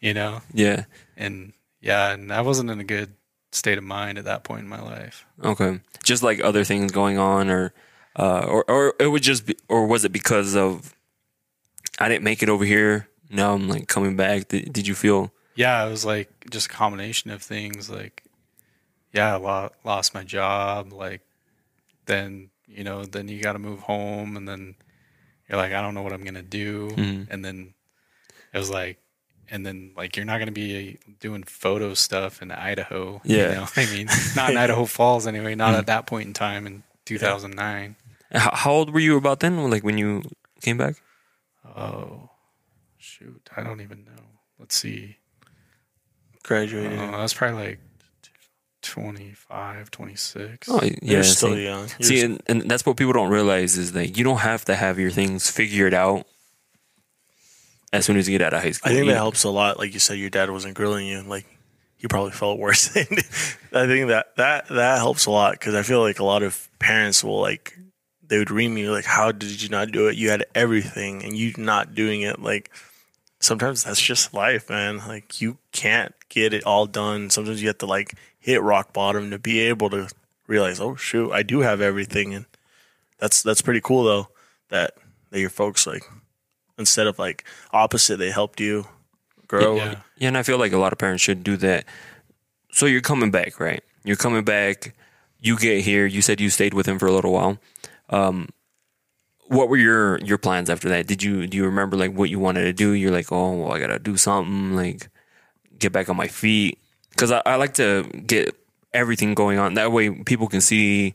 [0.00, 0.84] you know, Yeah.
[1.16, 3.12] and yeah, and I wasn't in a good
[3.52, 5.24] state of mind at that point in my life.
[5.44, 5.80] Okay.
[6.04, 7.72] Just like other things going on, or
[8.16, 10.94] uh, or or it would just be, or was it because of
[11.98, 13.08] I didn't make it over here?
[13.30, 14.48] Now I'm like coming back.
[14.48, 15.32] Did, did you feel?
[15.54, 17.88] yeah, it was like just a combination of things.
[17.90, 18.22] Like,
[19.12, 20.92] yeah, I lo- lost my job.
[20.92, 21.22] Like,
[22.06, 24.74] then you know, then you got to move home, and then
[25.48, 26.90] you're like, I don't know what I'm gonna do.
[26.90, 27.32] Mm-hmm.
[27.32, 27.74] And then
[28.52, 28.98] it was like,
[29.50, 33.20] and then like you're not gonna be doing photo stuff in Idaho.
[33.24, 33.48] Yeah.
[33.48, 33.66] you know?
[33.76, 35.54] I mean, not in Idaho Falls anyway.
[35.54, 35.78] Not mm-hmm.
[35.78, 37.96] at that point in time in 2009.
[38.32, 39.70] How, how old were you about then?
[39.70, 40.22] Like when you
[40.60, 40.96] came back?
[41.76, 42.30] Oh,
[42.98, 44.22] shoot, I don't even know.
[44.58, 45.16] Let's see.
[46.42, 46.98] graduated.
[46.98, 47.78] Uh, oh, that's probably like
[48.90, 50.68] 25, 26.
[50.68, 51.64] Oh, yeah, You're still see.
[51.64, 51.88] young.
[51.98, 54.74] You're See, and, and that's what people don't realize is that you don't have to
[54.74, 56.26] have your things figured out
[57.92, 58.90] as soon as you get out of high school.
[58.90, 59.78] I think You- that helps a lot.
[59.78, 61.22] Like you said, your dad wasn't grilling you.
[61.22, 61.46] Like
[61.98, 62.94] you probably felt worse.
[62.96, 66.68] I think that that that helps a lot because I feel like a lot of
[66.78, 67.76] parents will like
[68.26, 70.16] they would read me like, "How did you not do it?
[70.16, 72.70] You had everything, and you not doing it." Like
[73.40, 74.98] sometimes that's just life, man.
[74.98, 77.30] Like you can't get it all done.
[77.30, 78.14] Sometimes you have to like
[78.48, 80.08] hit rock bottom to be able to
[80.46, 82.46] realize, "Oh shoot, I do have everything," and
[83.18, 84.28] that's that's pretty cool though.
[84.70, 84.94] That
[85.30, 86.02] that your folks like
[86.78, 88.86] instead of like opposite, they helped you
[89.46, 89.76] grow.
[89.76, 90.00] Yeah.
[90.16, 91.84] Yeah, and I feel like a lot of parents should do that.
[92.72, 93.84] So you're coming back, right?
[94.02, 94.94] You're coming back.
[95.40, 96.06] You get here.
[96.06, 97.58] You said you stayed with him for a little while.
[98.08, 98.48] Um,
[99.48, 101.06] what were your your plans after that?
[101.06, 102.92] Did you do you remember like what you wanted to do?
[102.92, 105.08] You're like, oh, well, I gotta do something, like
[105.78, 106.78] get back on my feet,
[107.18, 108.54] because I, I like to get
[108.94, 109.74] everything going on.
[109.74, 111.14] That way, people can see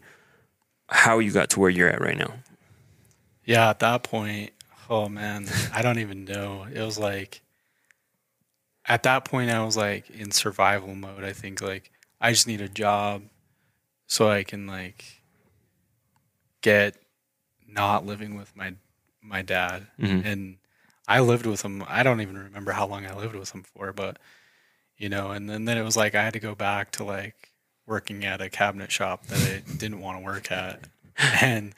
[0.89, 2.33] how you got to where you're at right now.
[3.45, 4.51] Yeah, at that point,
[4.89, 6.67] oh man, I don't even know.
[6.71, 7.41] It was like
[8.85, 11.23] at that point I was like in survival mode.
[11.23, 11.89] I think like
[12.19, 13.23] I just need a job
[14.05, 15.21] so I can like
[16.61, 16.95] get
[17.65, 18.73] not living with my
[19.21, 19.87] my dad.
[19.97, 20.25] Mhm.
[20.25, 20.57] And
[21.07, 21.83] I lived with him.
[21.87, 24.17] I don't even remember how long I lived with him for, but
[25.03, 27.51] you know, and then, then it was like I had to go back to like
[27.85, 30.87] working at a cabinet shop that I didn't want to work at.
[31.41, 31.75] And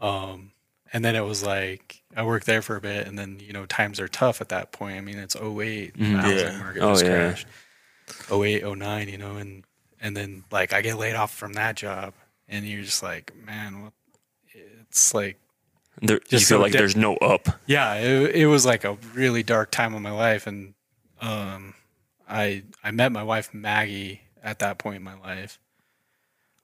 [0.00, 0.52] um
[0.92, 3.66] and then it was like I worked there for a bit and then, you know,
[3.66, 4.96] times are tough at that point.
[4.96, 6.58] I mean, it's 8 the housing Yeah.
[6.58, 7.10] market Oh, just yeah.
[7.10, 7.46] crashed.
[8.32, 9.64] 08, 09, you know, and
[10.00, 12.14] and then like I get laid off from that job
[12.48, 13.92] and you're just like, man, what
[14.54, 15.38] it's like
[16.00, 17.48] There, you feel so like there's no up.
[17.66, 20.74] yeah, it, it was like a really dark time of my life, and
[21.20, 21.74] um,
[22.30, 25.58] I I met my wife Maggie at that point in my life.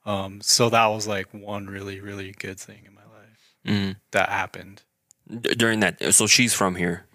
[0.05, 3.95] Um, so that was like one really really good thing in my life Mhm.
[4.11, 4.83] that happened.
[5.29, 6.13] D- during that.
[6.13, 7.05] So she's from here.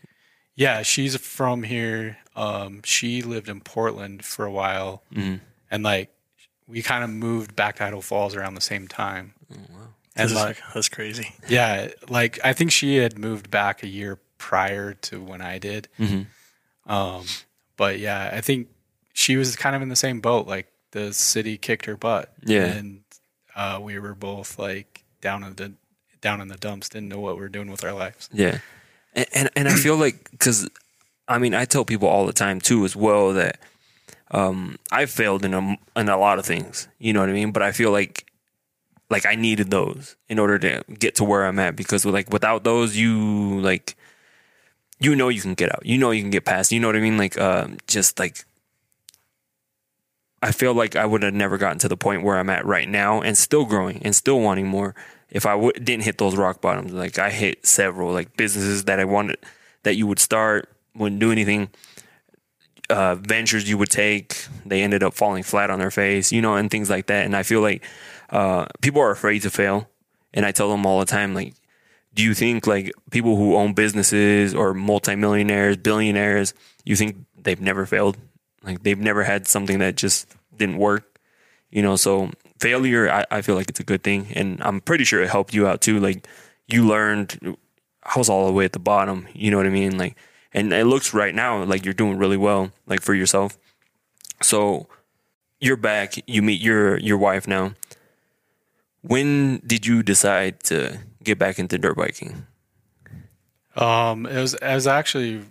[0.55, 2.19] Yeah, she's from here.
[2.37, 5.41] Um, she lived in Portland for a while, Mhm.
[5.71, 6.11] and like
[6.67, 9.35] we kind of moved back to Idaho Falls around the same time.
[9.51, 11.35] Wow, And That's, like, that's crazy.
[11.49, 15.89] yeah, like I think she had moved back a year prior to when I did.
[15.99, 16.27] Mhm.
[16.87, 17.27] Um,
[17.83, 18.69] but yeah, I think
[19.13, 20.47] she was kind of in the same boat.
[20.47, 22.33] Like the city kicked her butt.
[22.45, 22.67] Yeah.
[22.67, 23.01] and
[23.57, 25.73] uh, we were both like down in the
[26.21, 28.31] down in the dumps, didn't know what we were doing with our lives.
[28.33, 28.59] Yeah,
[29.15, 30.71] and and, and I feel like because
[31.27, 33.59] I mean I tell people all the time too as well that
[34.31, 36.87] um, I failed in a in a lot of things.
[37.01, 37.51] You know what I mean?
[37.51, 38.31] But I feel like
[39.11, 42.63] like I needed those in order to get to where I'm at because like without
[42.63, 43.97] those you like
[45.03, 45.85] you know you can get out.
[45.85, 46.73] You know you can get past.
[46.73, 47.19] You know what I mean?
[47.19, 48.45] Like um, just like
[50.43, 52.89] I feel like I would have never gotten to the point where I'm at right
[52.89, 54.95] now and still growing and still wanting more
[55.31, 56.93] if I w- didn't hit those rock bottoms.
[56.93, 59.39] Like I hit several like businesses that I wanted
[59.85, 61.71] that you would start, wouldn't do anything.
[62.91, 66.57] Uh, ventures you would take, they ended up falling flat on their face, you know,
[66.57, 67.25] and things like that.
[67.25, 67.83] And I feel like
[68.29, 69.89] uh, people are afraid to fail.
[70.35, 71.55] And I tell them all the time, like,
[72.15, 77.87] do you think like people who own businesses or multimillionaires, billionaires, you think they've never
[77.87, 78.19] failed?
[78.63, 81.19] Like they've never had something that just didn't work,
[81.71, 81.97] you know?
[81.97, 84.29] So failure, I, I feel like it's a good thing.
[84.35, 86.01] And I'm pretty sure it helped you out too.
[86.01, 86.27] Like
[86.69, 87.57] you learned,
[88.03, 89.97] I was all the way at the bottom, you know what I mean?
[89.97, 90.17] Like,
[90.53, 93.57] and it looks right now like you're doing really well, like for yourself.
[94.43, 94.87] So
[95.61, 97.73] you're back, you meet your, your wife now.
[99.01, 102.47] When did you decide to get back into dirt biking?
[103.77, 105.43] Um, it was it was actually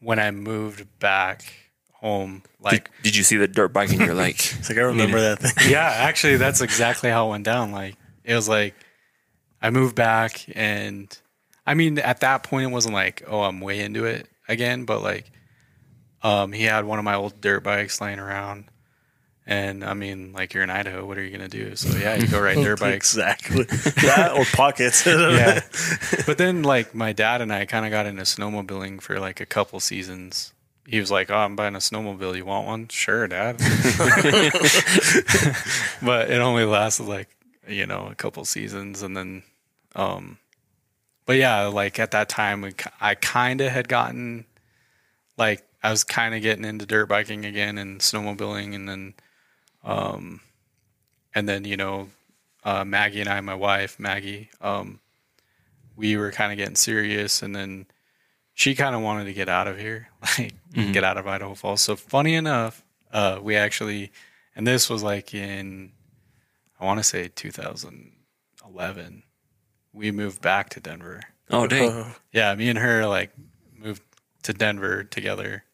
[0.00, 1.44] when I moved back
[1.94, 2.42] home.
[2.60, 5.20] Like, did, did you see the dirt bike and you're like, It's like I remember
[5.20, 5.52] that thing.
[5.70, 7.72] yeah, actually, that's exactly how it went down.
[7.72, 8.74] Like, it was like
[9.60, 11.16] I moved back, and
[11.66, 15.02] I mean, at that point, it wasn't like, oh, I'm way into it again, but
[15.02, 15.30] like,
[16.22, 18.64] um, he had one of my old dirt bikes laying around.
[19.46, 21.74] And I mean, like you're in Idaho, what are you gonna do?
[21.82, 23.14] So yeah, you go ride dirt bikes.
[23.14, 23.64] exactly.
[24.02, 25.04] That or pockets.
[25.06, 25.60] yeah.
[26.26, 29.46] But then like my dad and I kind of got into snowmobiling for like a
[29.46, 30.52] couple seasons.
[30.86, 32.36] He was like, "Oh, I'm buying a snowmobile.
[32.36, 33.58] You want one?" Sure, dad.
[36.02, 37.28] but it only lasted like,
[37.68, 39.42] you know, a couple seasons and then
[39.94, 40.38] um
[41.24, 44.44] but yeah, like at that time we, I kind of had gotten
[45.36, 49.14] like I was kind of getting into dirt biking again and snowmobiling and then
[49.84, 50.40] um
[51.34, 52.08] and then you know
[52.64, 55.00] uh, Maggie and I, my wife Maggie, um,
[55.96, 57.86] we were kind of getting serious, and then
[58.54, 60.54] she kind of wanted to get out of here, like
[60.92, 61.80] get out of Idaho Falls.
[61.80, 64.12] So funny enough, uh, we actually
[64.54, 65.92] and this was like in
[66.78, 69.22] I want to say 2011.
[69.92, 71.20] We moved back to Denver.
[71.50, 71.90] Oh, dang.
[71.90, 73.30] Uh, Yeah, me and her like
[73.76, 74.02] moved
[74.44, 75.64] to Denver together.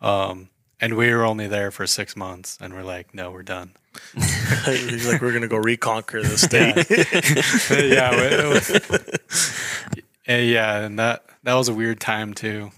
[0.00, 0.48] Um,
[0.84, 3.72] and we were only there for six months, and we're like, no, we're done.
[4.66, 6.76] he's like, we're gonna go reconquer the state.
[7.90, 12.70] yeah, it was, yeah, yeah, and that that was a weird time too.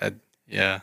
[0.00, 0.12] Uh,
[0.48, 0.80] yeah,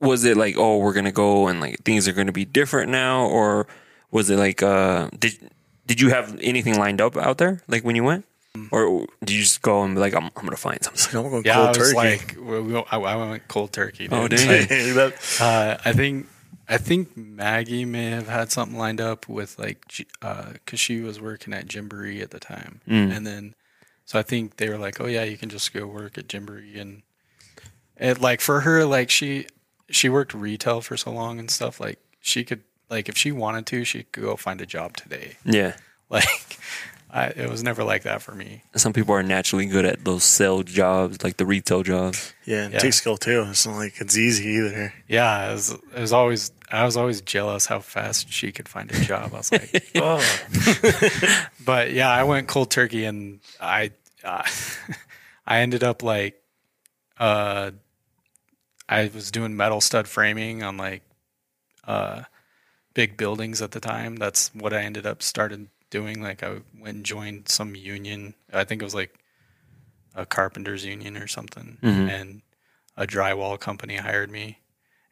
[0.00, 3.24] was it like, oh, we're gonna go and like things are gonna be different now,
[3.26, 3.68] or
[4.10, 5.38] was it like, uh, did
[5.86, 8.24] did you have anything lined up out there, like when you went,
[8.72, 11.18] or do you just go and be like, I'm, I'm gonna find something?
[11.24, 11.54] I'm going yeah.
[11.54, 11.94] cold I was turkey.
[11.96, 14.08] like, we, we, I, I went cold turkey.
[14.10, 14.94] Oh, dang.
[14.96, 16.26] Like, Uh, I think
[16.68, 19.84] I think Maggie may have had something lined up with like
[20.20, 23.16] because she was working at Gymboree at the time, Mm.
[23.16, 23.54] and then
[24.04, 26.78] so I think they were like, "Oh yeah, you can just go work at Gymboree,"
[26.80, 27.02] and
[27.96, 29.46] it like for her, like she
[29.90, 31.78] she worked retail for so long and stuff.
[31.80, 35.36] Like she could like if she wanted to, she could go find a job today.
[35.44, 35.76] Yeah,
[36.08, 36.58] Like
[37.10, 38.62] I, it was never like that for me.
[38.74, 42.34] some people are naturally good at those sell jobs, like the retail jobs.
[42.44, 42.80] yeah, and Yeah.
[42.80, 43.44] takes skill too.
[43.48, 44.92] It's not like it's easy either.
[45.08, 48.90] Yeah, it was, it was always I was always jealous how fast she could find
[48.90, 49.32] a job.
[49.32, 50.20] I was like, oh.
[51.64, 53.92] but yeah, I went cold turkey, and I
[54.24, 54.42] uh,
[55.46, 56.42] I ended up like
[57.18, 57.70] uh,
[58.88, 61.02] I was doing metal stud framing on like
[61.86, 62.22] uh,
[62.94, 64.16] big buildings at the time.
[64.16, 66.22] That's what I ended up started doing.
[66.22, 68.34] Like I went and joined some union.
[68.52, 69.18] I think it was like
[70.14, 72.08] a carpenters union or something, Mhm.
[72.10, 72.42] and
[72.96, 74.58] a drywall company hired me,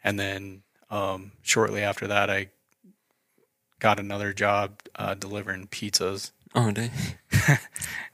[0.03, 2.49] and then um, shortly after that, I
[3.81, 6.31] got another job uh, delivering pizzas.
[6.55, 6.91] Oh, dang.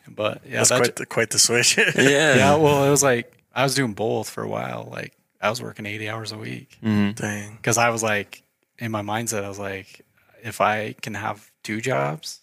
[0.08, 1.76] But yeah, That's that quite the, quite the switch.
[1.96, 2.34] Yeah.
[2.36, 2.56] yeah.
[2.56, 4.88] Well, it was like I was doing both for a while.
[4.90, 7.56] Like I was working eighty hours a week hmm Dang.
[7.56, 8.42] because I was like
[8.78, 10.04] in my mindset, I was like,
[10.42, 12.39] if I can have two jobs,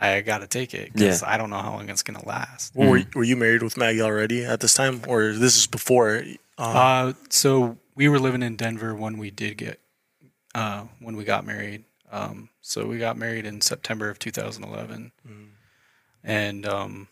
[0.00, 2.74] I got to take it because I don't know how long it's gonna last.
[2.74, 6.22] Well, were, were you married with Maggie already at this time, or this is before?
[6.56, 9.80] Uh, Uh, so we were living in Denver when we did get
[10.54, 11.84] uh, when we got married.
[12.10, 15.12] Um, so we got married in September of 2011,
[16.24, 17.08] and um,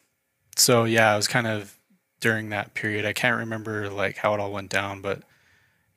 [0.56, 1.76] so yeah, it was kind of
[2.20, 3.04] during that period.
[3.04, 5.22] I can't remember like how it all went down, but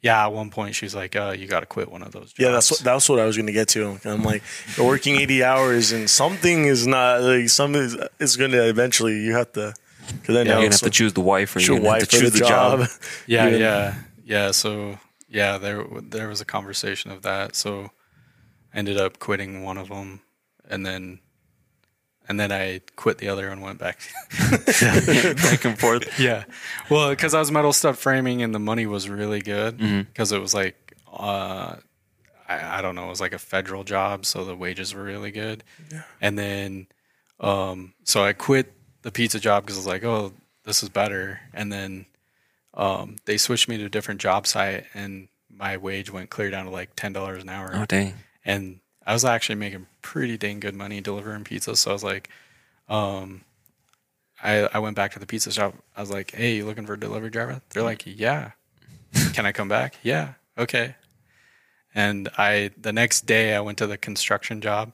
[0.01, 2.33] yeah, at one point she was like, uh, "You got to quit one of those."
[2.33, 2.39] Jobs.
[2.39, 3.99] yeah, that's what that's what I was going to get to.
[4.05, 4.43] I'm like,
[4.77, 9.19] you're working 80 hours, and something is not like something is, is going to eventually.
[9.19, 9.73] You have to.
[10.09, 12.17] Because then You're gonna have to choose the wife, or you're a gonna have to
[12.19, 12.79] choose the the job.
[12.79, 12.89] job.
[13.27, 13.57] Yeah, Yeah.
[13.57, 14.51] yeah, yeah.
[14.51, 14.97] So
[15.29, 17.55] yeah, there there was a conversation of that.
[17.55, 17.91] So
[18.73, 20.21] I ended up quitting one of them,
[20.67, 21.19] and then
[22.29, 23.99] and then I quit the other and went back.
[24.39, 26.19] Back and forth.
[26.19, 26.45] yeah,
[26.89, 30.39] well, because I was metal stud framing and the money was really good because it
[30.39, 31.75] was like uh,
[32.47, 35.31] I, I don't know, it was like a federal job, so the wages were really
[35.31, 35.63] good.
[35.91, 36.03] Yeah.
[36.21, 36.87] And then
[37.39, 40.33] um, so I quit the pizza job because I was like, oh,
[40.65, 41.39] this is better.
[41.53, 42.05] And then
[42.73, 46.65] um, they switched me to a different job site, and my wage went clear down
[46.65, 47.71] to like ten dollars an hour.
[47.73, 48.13] Oh, dang.
[48.45, 48.79] And
[49.10, 51.76] I was actually making pretty dang good money delivering pizza.
[51.76, 52.30] So I was like,
[52.88, 53.41] um,
[54.43, 55.74] I I went back to the pizza shop.
[55.98, 57.60] I was like, hey, you looking for a delivery driver?
[57.72, 58.52] They're like, yeah.
[59.34, 59.95] Can I come back?
[60.04, 60.34] Yeah.
[60.60, 60.95] Okay.
[61.95, 64.93] And I the next day I went to the construction job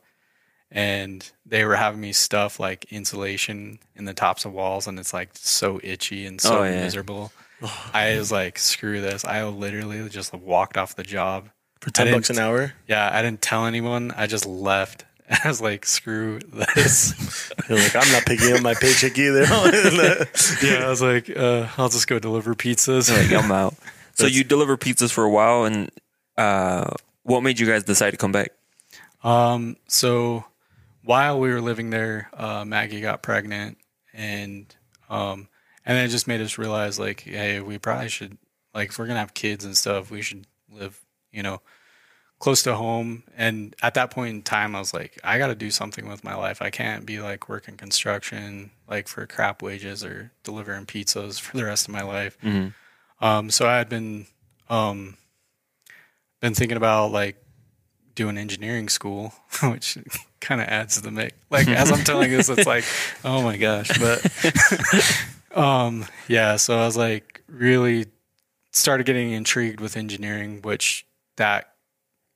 [0.72, 5.14] and they were having me stuff like insulation in the tops of walls and it's
[5.14, 6.82] like so itchy and so Oh, yeah.
[6.82, 7.34] miserable.
[7.94, 9.26] I was like, screw this.
[9.26, 11.50] I literally just walked off the job.
[11.86, 12.74] For 10 bucks an hour.
[12.88, 14.12] Yeah, I didn't tell anyone.
[14.18, 15.06] I just left.
[15.44, 17.52] I was like, screw this.
[17.70, 19.42] You're like, I'm not picking up my paycheck either.
[20.64, 23.16] yeah, I was like, uh, I'll just go deliver pizzas.
[23.16, 23.76] Like, I'm out.
[24.16, 25.92] So you deliver pizzas for a while, and
[26.38, 26.90] uh,
[27.22, 28.52] what made you guys decide to come back?
[29.24, 30.46] Um, so
[31.04, 33.78] while we were living there, uh, Maggie got pregnant,
[34.12, 34.74] and
[35.08, 35.50] um,
[35.86, 38.40] and then it just made us realize, like, hey, we probably should,
[38.74, 41.00] like, if we're gonna have kids and stuff, we should live,
[41.32, 41.62] you know,
[42.46, 43.24] close to home.
[43.36, 46.24] And at that point in time, I was like, I got to do something with
[46.24, 46.62] my life.
[46.62, 51.66] I can't be like working construction, like for crap wages or delivering pizzas for the
[51.66, 52.38] rest of my life.
[52.44, 52.76] Mhm.
[53.20, 54.28] Um, so I had been,
[54.70, 55.18] um,
[56.40, 57.44] been thinking about like
[58.14, 59.98] doing engineering school, which
[60.40, 61.36] kind of adds to the mix.
[61.50, 62.86] Like as I'm telling this, it's like,
[63.26, 63.90] oh my gosh.
[63.98, 68.06] But um, yeah, so I was like really
[68.72, 71.08] started getting intrigued with engineering, which
[71.38, 71.72] that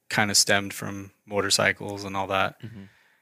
[0.10, 2.60] kind of stemmed from motorcycles and all that.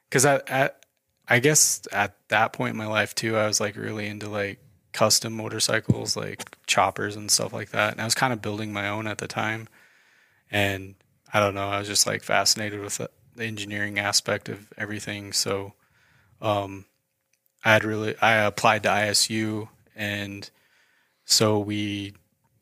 [0.09, 0.85] Because at, at
[1.27, 4.59] I guess at that point in my life too, I was like really into like
[4.93, 7.93] custom motorcycles, like choppers and stuff like that.
[7.93, 9.67] And I was kind of building my own at the time.
[10.49, 10.95] And
[11.33, 11.67] I don't know.
[11.67, 15.31] I was just like fascinated with the the engineering aspect of everything.
[15.31, 15.73] So,
[16.41, 16.85] um,
[17.63, 20.49] I had really I applied to ISU, and
[21.25, 22.15] so we,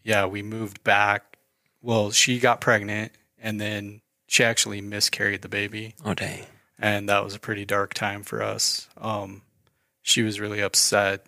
[0.03, 1.37] yeah, we moved back.
[1.81, 4.01] Well, she got pregnant, and then
[4.35, 6.43] she actually miscarried the baby Oh dang.
[6.77, 8.89] and that was a pretty dark time for us.
[8.97, 9.41] Um,
[10.01, 11.25] she was really upset,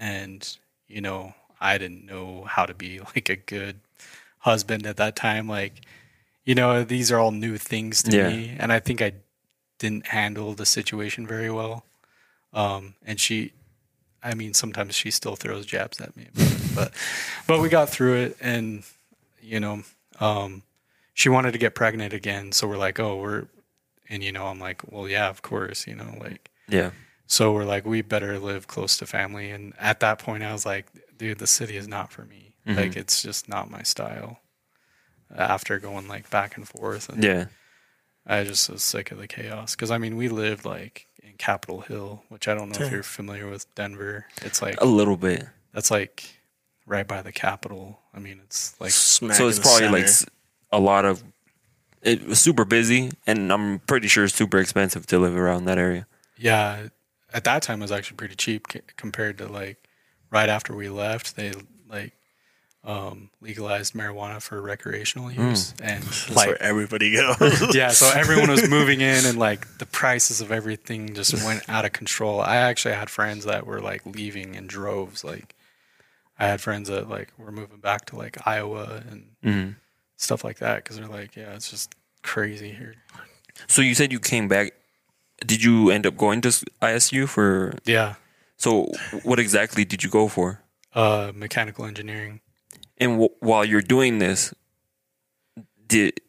[0.00, 0.56] and
[0.88, 3.76] you know, I didn't know how to be like a good
[4.38, 5.46] husband at that time.
[5.48, 5.74] Like,
[6.44, 8.28] you know, these are all new things to Yeah.
[8.30, 9.12] me, and I think I
[9.78, 11.84] didn't handle the situation very well.
[12.52, 13.52] Um, and she,
[14.24, 16.26] I mean, sometimes she still throws jabs at me,
[16.74, 16.90] but
[17.46, 18.82] but we got through it, and
[19.40, 19.82] you know,
[20.18, 20.62] um,
[21.20, 23.46] she wanted to get pregnant again, so we're like, oh, we're
[24.08, 26.90] and you know, I'm like, well, yeah, of course, you know, like Yeah.
[27.26, 29.50] so we're like, we better live close to family.
[29.50, 30.86] And at that point, I was like,
[31.18, 32.54] dude, the city is not for me.
[32.66, 32.78] Mm-hmm.
[32.78, 34.40] Like, it's just not my style.
[35.36, 37.44] After going like back and forth, and Yeah.
[38.26, 39.74] I just was sick of the chaos.
[39.76, 43.02] Because I mean, we lived like in Capitol Hill, which I don't know if you're
[43.04, 44.26] familiar with Denver.
[44.42, 45.44] It's like A little bit.
[45.72, 46.40] that's like
[46.84, 48.00] right by the Capitol.
[48.12, 50.30] I mean, it's like Smack so it's probably like center.
[50.32, 50.39] s-
[50.72, 51.22] a lot of
[52.02, 55.78] it was super busy and I'm pretty sure it's super expensive to live around that
[55.78, 56.06] area.
[56.38, 56.88] Yeah,
[57.32, 59.76] at that time it was actually pretty cheap c- compared to like
[60.30, 61.36] right after we left.
[61.36, 61.52] They
[61.88, 62.12] like
[62.82, 67.74] um, legalized marijuana for recreational use, and That's like where everybody goes.
[67.74, 71.84] yeah, so everyone was moving in, and like the prices of everything just went out
[71.84, 72.40] of control.
[72.40, 75.22] I actually had friends that were like leaving in droves.
[75.22, 75.54] Like
[76.38, 79.74] I had friends that like were moving back to like Iowa and Mhm.
[80.20, 82.94] Stuff like that because they're like, yeah, it's just crazy here.
[83.66, 84.72] So you said you came back.
[85.46, 86.48] Did you end up going to
[86.82, 87.74] ISU for?
[87.84, 88.14] Yeah,
[88.58, 88.92] So
[89.22, 90.60] what exactly did you go for?
[90.94, 92.40] uh, mechanical engineering.
[92.98, 94.52] And w- while you're doing this,
[95.86, 96.20] did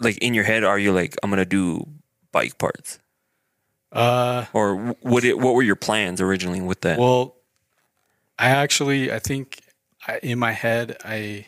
[0.00, 1.86] like in your head are you like I'm gonna do
[2.32, 2.98] bike parts
[3.92, 5.24] Uh, or what?
[5.24, 6.98] It, what were your plans originally with that?
[6.98, 7.36] Well,
[8.38, 9.60] I actually, I think
[10.06, 11.46] I, in my head, I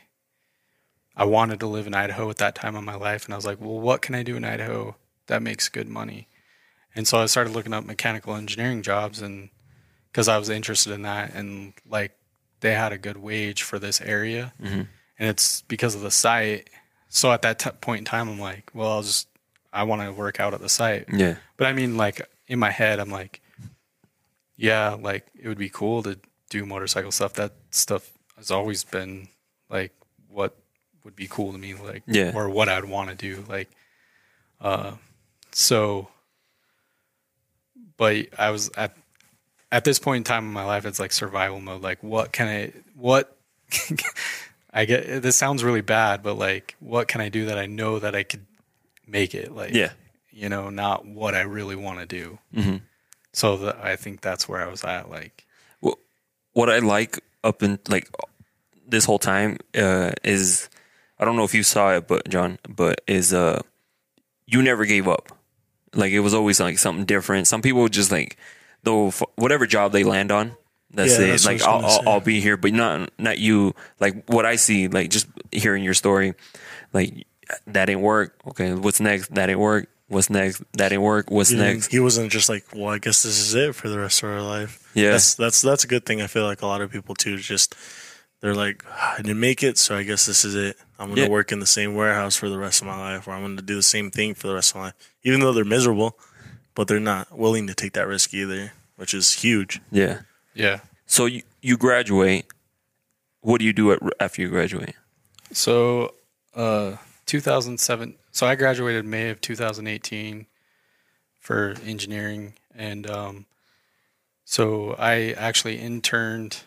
[1.19, 3.45] I wanted to live in Idaho at that time of my life, and I was
[3.45, 4.95] like, well, what can I do in Idaho
[5.27, 6.29] that makes good money?
[6.95, 9.51] And so I started looking up mechanical engineering jobs, and
[10.13, 12.13] because I was interested in that, and like
[12.61, 14.83] they had a good wage for this area, mm-hmm.
[15.19, 16.71] and it's because of the site.
[17.09, 19.27] So at that t- point in time, I'm like, well, I'll just
[19.73, 21.07] I want to work out at the site.
[21.13, 23.41] yeah, But I mean, like in my head, I'm like,
[24.57, 26.17] yeah, like it would be cool to
[26.49, 27.35] do motorcycle stuff.
[27.35, 29.29] That stuff has always been
[29.69, 29.93] like
[30.29, 30.57] what
[31.09, 32.33] would be cool to me, like, Yeah.
[32.35, 33.71] or what I'd want to do, like,
[34.61, 34.93] uh,
[35.53, 36.09] so.
[37.97, 38.95] But I was at
[39.73, 41.81] at this point in time in my life, it's like survival mode.
[41.83, 42.73] Like, what can I?
[42.95, 43.35] What
[44.73, 45.23] I get?
[45.23, 48.23] This sounds really bad, but like, what can I do that I know that I
[48.23, 48.45] could
[49.07, 49.53] make it?
[49.55, 49.93] Like, yeah.
[50.31, 52.39] you know, not what I really want to do.
[52.55, 52.83] Mhm.
[53.33, 55.09] So that I think that's where I was at.
[55.11, 55.45] Like,
[56.53, 58.09] what I like up in like
[58.87, 60.69] this whole time uh, is
[61.21, 63.63] I don't know if you saw it, but John, but is uh
[64.47, 65.29] you never gave up.
[65.95, 67.47] Like it was always like something different.
[67.47, 68.37] Some people just like
[68.83, 70.53] though whatever job they land on,
[70.91, 71.31] that's Yeah, it.
[71.31, 72.09] that's like I'll, I'll.
[72.09, 73.75] I'll be here, but not not you.
[74.01, 76.35] Like what I see, like just hearing your story,
[76.93, 77.27] like
[77.67, 78.39] that didn't work.
[78.49, 79.35] Okay, what's next?
[79.35, 79.89] That didn't work.
[80.09, 80.63] What's next?
[80.75, 81.31] That ain't work.
[81.31, 81.89] What's didn't- next?
[81.93, 84.41] He wasn't just like, well, I guess this is it for the rest of our
[84.41, 84.91] life.
[84.95, 85.11] Yeah.
[85.13, 86.23] that's that's that's a good thing.
[86.23, 87.37] I feel like a lot of people too.
[87.39, 87.75] Just
[88.41, 90.77] they're like, "Ah, I didn't make it, so I guess this is it.
[90.99, 91.29] I'm gonna Yeah.
[91.29, 93.77] work in the same warehouse for the rest of my life, or I'm gonna do
[93.77, 96.19] the same thing for the rest of my life, even though they're miserable,
[96.75, 99.81] but they're not willing to take that risk either, which is huge.
[99.91, 100.23] Yeah.
[100.55, 100.81] yeah.
[101.07, 102.47] So you, you graduate.
[103.41, 104.95] What do you do at, after you graduate?
[105.53, 106.15] So,
[106.55, 106.97] uh,
[107.27, 108.17] 2007.
[108.33, 110.47] So I graduated May of 2018
[111.39, 113.47] for engineering, and um,
[114.45, 116.59] so I actually interned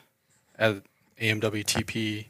[0.58, 0.84] at
[1.20, 2.28] AMWTP.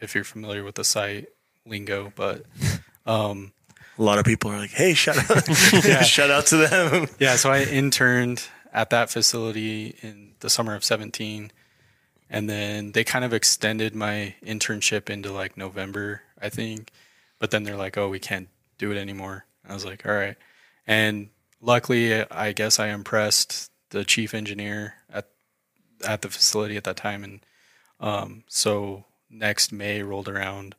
[0.00, 1.28] If you're familiar with the site
[1.66, 2.44] lingo, but
[3.06, 3.52] um,
[3.98, 5.54] A lot of people are like, hey, shout out,
[6.04, 7.08] shout out to them.
[7.18, 11.50] Yeah, so I interned at that facility in the summer of 17.
[12.30, 16.92] And then they kind of extended my internship into like November, I think.
[17.38, 19.46] But then they're like, oh, we can't do it anymore.
[19.66, 20.36] I was like, all right.
[20.86, 21.30] And
[21.60, 25.28] luckily, I guess I impressed the chief engineer at
[26.06, 27.24] at the facility at that time.
[27.24, 27.40] And
[28.00, 30.74] um, so next May rolled around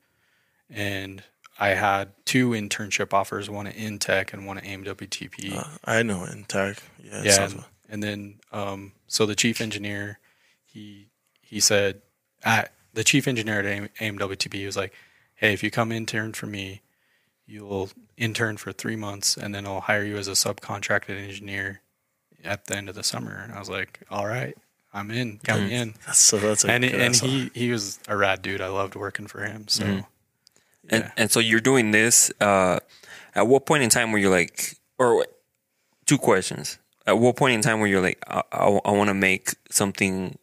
[0.70, 1.24] and
[1.60, 5.58] I had two internship offers, one at INTEC and one at AMWTP.
[5.58, 10.20] Uh, I know INTEC, yeah, yeah, and, and then um, so the chief engineer,
[10.64, 11.08] he
[11.42, 12.02] he said,
[12.44, 14.94] at the chief engineer at AM, AMWTP was like,
[15.36, 16.82] "Hey, if you come intern for me,
[17.46, 21.82] you'll intern for three months, and then I'll hire you as a subcontracted engineer
[22.44, 23.42] at the end of the summer.
[23.44, 24.56] And I was like, all right,
[25.00, 25.40] I'm in.
[25.44, 25.94] Count me in.
[26.06, 28.62] That's, so that's a And good and he he was a rad dude.
[28.62, 29.68] I loved working for him.
[29.68, 30.06] So And
[30.92, 31.12] Yeah.
[31.18, 32.32] and so you're doing this.
[32.40, 32.80] Uh,
[33.36, 35.26] at what point in time were you like, or
[36.06, 36.80] two questions?
[37.06, 40.38] At what point in time were you like, I, I, I want to make something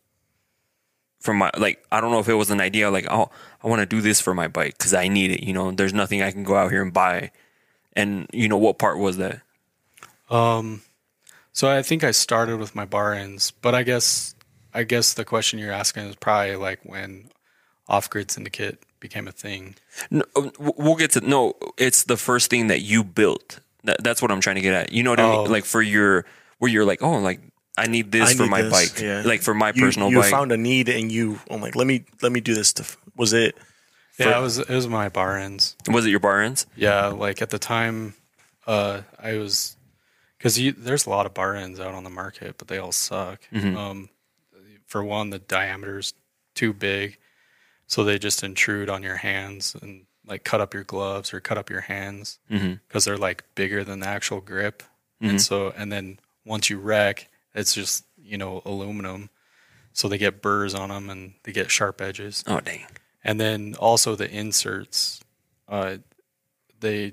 [1.20, 1.84] for my like?
[1.90, 3.30] I don't know if it was an idea like, oh,
[3.62, 5.42] I want to do this for my bike because I need it.
[5.42, 7.30] You know, there's nothing I can go out here and buy.
[7.94, 9.40] And you know, what part was that?
[10.30, 10.82] Um,
[11.52, 14.35] so I think I started with my bar ends, but I guess
[14.76, 17.30] I guess the question you're asking is probably like when
[17.88, 19.74] off grid syndicate became a thing.
[20.10, 21.54] No, uh, we'll get to no.
[21.78, 23.60] It's the first thing that you built.
[23.84, 24.92] That, that's what I'm trying to get at.
[24.92, 25.42] You know what I Oh.
[25.42, 25.52] mean?
[25.52, 26.24] Like for your
[26.58, 27.40] where you're like, oh, like
[27.78, 29.22] I need this I for need my this, bike, yeah.
[29.24, 30.30] like for my you, personal you bike.
[30.30, 32.84] found a need and you I'm like let me let me do this to
[33.16, 33.54] was it
[34.18, 35.76] Yeah, it was it was my bar ends.
[35.88, 36.66] was it your bar ends?
[36.74, 38.14] Yeah, like at the time,
[38.66, 39.76] uh, I was
[40.38, 43.40] because there's a lot of bar ends out on the market, but they all suck.
[43.54, 44.08] Um,
[44.86, 46.14] for one, the diameter's
[46.54, 47.18] too big,
[47.86, 51.58] so they just intrude on your hands and like cut up your gloves or cut
[51.58, 52.74] up your hands mm-hmm.
[52.88, 54.82] because they're like bigger than the actual grip.
[55.20, 55.38] And mm-hmm.
[55.38, 59.30] so, and then once you wreck, it's just you know aluminum,
[59.92, 62.44] so they get burrs on them and they get sharp edges.
[62.46, 62.86] Oh dang!
[63.26, 65.20] and then also the inserts
[65.68, 65.96] uh,
[66.78, 67.12] they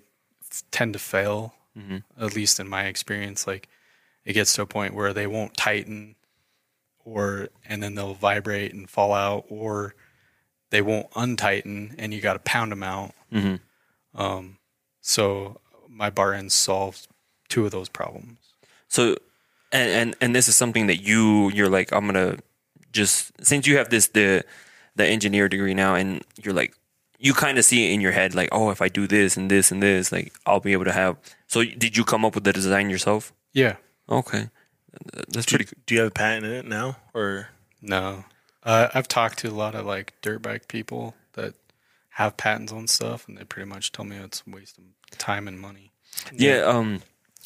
[0.70, 1.98] tend to fail mm-hmm.
[2.24, 3.48] at least in my experience.
[3.48, 3.68] Like
[4.24, 6.16] it gets to a point where they won't tighten
[7.06, 9.94] or and then they'll vibrate and fall out or
[10.70, 13.12] they won't untighten and you got to pound them out
[14.16, 14.58] um,
[15.02, 17.08] so my bar ends solved
[17.50, 18.38] two of those problems
[18.88, 19.18] So,
[19.72, 22.38] and, and and this is something that you you're like I'm gonna
[22.92, 24.44] just since you have this the
[24.96, 26.76] the engineer degree now, and you're like
[27.18, 29.50] you kind of see it in your head like oh if I do this and
[29.50, 31.18] this and this like I'll be able to have.
[31.48, 33.34] So did you come up with the design yourself?
[33.54, 33.76] yeah
[34.10, 34.50] Okay,
[35.30, 35.72] that's do, pretty.
[35.86, 37.50] do you have a patent in it now or
[37.82, 38.26] No.
[38.64, 41.54] Uh, I've talked to a lot of like dirt bike people that
[42.12, 45.48] have patents on stuff, and they pretty much tell me it's a waste of time
[45.48, 45.92] and money.
[46.32, 47.02] Yeah, um,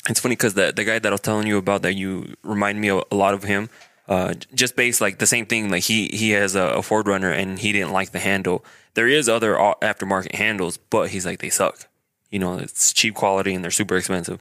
[0.10, 2.80] it's funny because the the guy that I was telling you about that you remind
[2.80, 3.70] me a, a lot of him.
[4.08, 5.70] Uh, just based like the same thing.
[5.70, 8.64] Like he he has a, a 4Runner and he didn't like the handle.
[8.94, 11.88] There is other aftermarket handles, but he's like they suck.
[12.30, 14.40] You know, it's cheap quality and they're super expensive.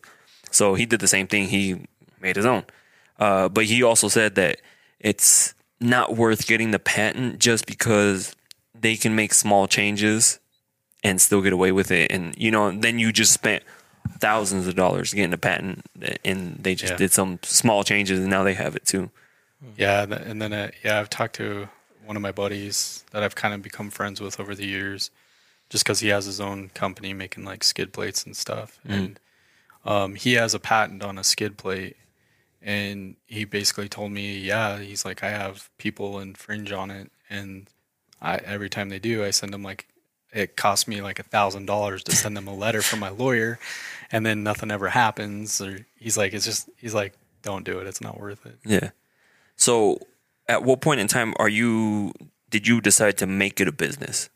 [0.50, 1.48] So he did the same thing.
[1.48, 1.86] He
[2.20, 2.64] made his own.
[3.18, 4.60] Uh, but he also said that
[5.00, 8.34] it's not worth getting the patent just because
[8.78, 10.38] they can make small changes
[11.02, 12.10] and still get away with it.
[12.10, 13.62] And you know, then you just spent
[14.18, 15.84] thousands of dollars getting a patent,
[16.24, 16.96] and they just Yeah.
[16.96, 19.10] did some small changes, and now they have it too.
[19.76, 21.68] Yeah, and then uh, yeah, I've talked to
[22.04, 25.10] one of my buddies that I've kind of become friends with over the years,
[25.70, 29.18] just because he has his own company making like skid plates and stuff, and
[29.84, 31.96] um, he has a patent on a skid plate,
[32.66, 37.68] and he basically told me, yeah, he's like, I have people infringe on it, and
[38.20, 39.86] I every time they do, I send them like.
[40.32, 43.58] It cost me like a thousand dollars to send them a letter from my lawyer,
[44.12, 45.62] and then nothing ever happens.
[45.62, 47.86] Or he's like, it's just he's like, don't do it.
[47.86, 48.58] It's not worth it.
[48.62, 48.90] Yeah.
[49.54, 49.98] So,
[50.46, 52.12] at what point in time are you?
[52.50, 54.28] Did you decide to make it a business?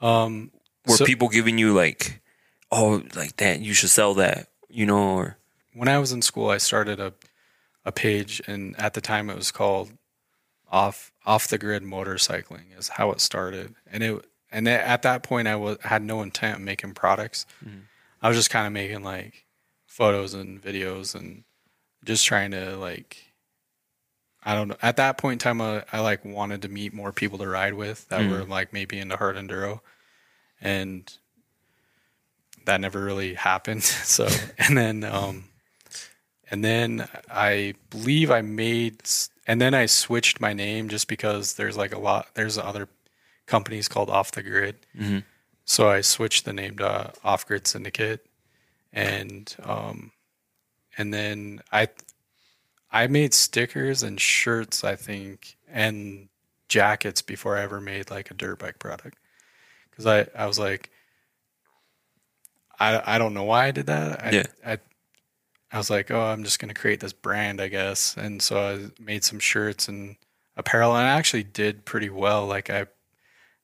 [0.00, 0.52] Um,
[0.86, 2.22] Were So- people giving you like,
[2.70, 3.60] oh, like that?
[3.60, 5.16] You should sell that, you know?
[5.16, 5.36] Or
[5.76, 7.12] when I was in school, I started a
[7.84, 9.92] a page, and at the time it was called
[10.70, 15.22] off off the grid motorcycling is how it started, and it and it, at that
[15.22, 17.46] point I was had no intent of making products.
[18.22, 19.44] I was just kind of making like
[19.86, 21.44] photos and videos and
[22.04, 23.32] just trying to like
[24.42, 24.76] I don't know.
[24.80, 27.74] At that point in time, uh, I like wanted to meet more people to ride
[27.74, 29.80] with that were like maybe into hard enduro,
[30.60, 31.12] and
[32.64, 33.82] that never really happened.
[34.04, 35.44] So, and then, um,
[36.50, 39.02] and then I believe I made,
[39.46, 42.88] and then I switched my name just because there's like a lot, there's other
[43.46, 44.76] companies called Off the Grid.
[45.64, 48.24] So I switched the name to Off Grid Syndicate,
[48.92, 50.12] and um,
[50.96, 51.88] and then I,
[52.92, 56.28] I made stickers and shirts, I think, and
[56.68, 59.18] jackets before I ever made like a dirt bike product,
[59.90, 60.90] because I I was like.
[62.78, 64.22] I, I don't know why I did that.
[64.22, 64.42] I, Yeah.
[64.62, 64.78] I
[65.72, 68.16] I was like, oh, I'm just gonna create this brand, I guess.
[68.16, 70.16] And so I made some shirts and
[70.56, 72.46] apparel, and I actually did pretty well.
[72.46, 72.86] Like I,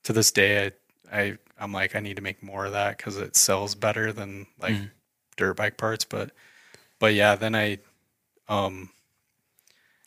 [0.04, 0.72] to this day,
[1.12, 4.12] I, I I'm like, I need to make more of that because it sells better
[4.12, 4.74] than like
[5.36, 6.04] dirt bike parts.
[6.04, 6.32] But,
[6.98, 7.78] but yeah, then I,
[8.48, 8.90] um,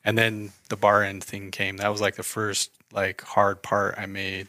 [0.04, 1.78] and then the bar end thing came.
[1.78, 4.48] That was like the first like hard part I made.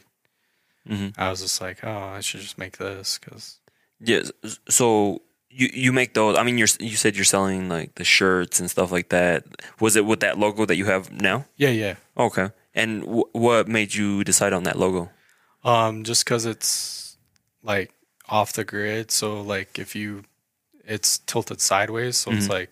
[0.87, 1.13] Mhm.
[1.17, 3.59] I was just like, oh, I should just make this because
[3.99, 4.23] Yeah.
[4.69, 6.37] So you you make those.
[6.37, 9.43] I mean, you're you said you're selling like the shirts and stuff like that.
[9.79, 11.45] Was it with that logo that you have now?
[11.55, 11.95] Yeah, yeah.
[12.17, 12.49] Okay.
[12.75, 15.09] And w- what made you decide on that logo?
[15.63, 17.17] Um, just because it's
[17.63, 17.91] like
[18.29, 20.23] off the grid, so like if you,
[20.85, 22.69] it's tilted sideways, so it's like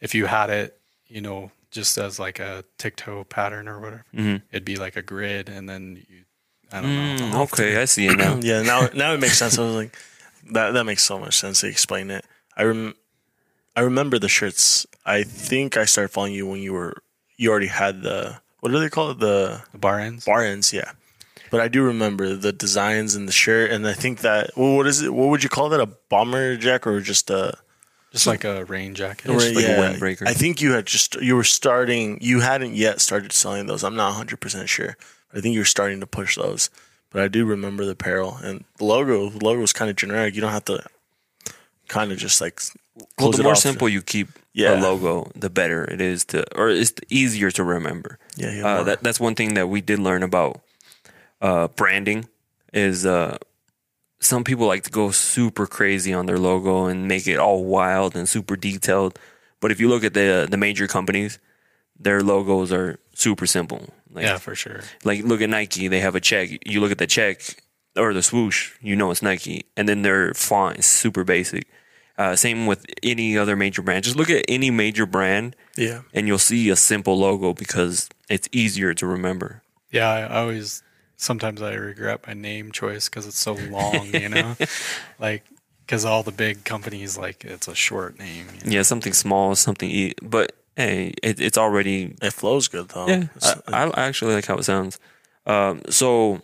[0.00, 4.04] if you had it, you know, just as like a tic-toe pattern or whatever,
[4.50, 6.24] it'd be like a grid, and then you,
[6.72, 7.26] I don't know.
[7.26, 8.38] Mm, okay, I see it now.
[8.42, 9.58] Yeah, now now it makes sense.
[9.58, 9.96] I was like,
[10.52, 12.24] that that makes so much sense to explain it.
[12.56, 12.94] I rem-
[13.74, 14.86] I remember the shirts.
[15.04, 16.94] I think I started following you when you were
[17.36, 20.24] you already had the what do they call it the The bar ends.
[20.24, 20.92] bar ends, yeah.
[21.50, 24.86] But I do remember the designs and the shirt, and I think that well, what
[24.86, 25.12] is it?
[25.14, 25.80] What would you call that?
[25.80, 27.56] A bomber jacket or just a?
[28.12, 29.28] just like a rain jacket.
[29.30, 30.26] Or- like a windbreaker.
[30.26, 32.18] I think you had just you were starting.
[32.20, 33.84] You hadn't yet started selling those.
[33.84, 34.96] I'm not 100 percent sure.
[35.34, 36.70] I think you were starting to push those.
[37.10, 39.30] But I do remember the apparel and the logo.
[39.30, 40.34] The logo is kind of generic.
[40.34, 40.84] You don't have to
[41.88, 42.60] kind of just like
[43.18, 43.58] Well, the more off.
[43.58, 44.78] simple you keep Yeah.
[44.78, 48.18] a logo, the better it is to, or it's easier to remember.
[48.36, 48.66] Yeah, yeah.
[48.66, 50.60] Uh, that that's one thing that we did learn about
[51.40, 52.26] uh, branding
[52.72, 53.36] is uh,
[54.20, 58.16] some people like to go super crazy on their logo and make it all wild
[58.16, 59.18] and super detailed.
[59.60, 61.38] But if you look at the the major companies,
[61.98, 63.92] their logos are super simple.
[64.16, 64.80] Like, Yeah, for sure.
[65.04, 66.50] like look at Nike, they have a check.
[66.66, 67.42] You look at the check
[67.96, 71.66] or the swoosh, you know it's Nike, and then their font is super basic.
[72.18, 74.02] Uh, same with any other major brand.
[74.04, 76.00] Just look at any major brand, yeah.
[76.14, 79.62] and you'll see a simple logo because it's easier to remember.
[79.92, 80.82] Yeah, I always
[81.16, 84.56] sometimes I regret my name choice because it's so long, you know,
[85.18, 85.44] like
[85.84, 88.46] because all the big companies like it's a short name.
[88.54, 88.76] you know?
[88.78, 93.08] Yeah, something small, something, e- but hey, it, it's already It flows good though.
[93.08, 93.24] yeah.
[93.68, 95.00] I, I actually like how it sounds.
[95.46, 96.42] Um, so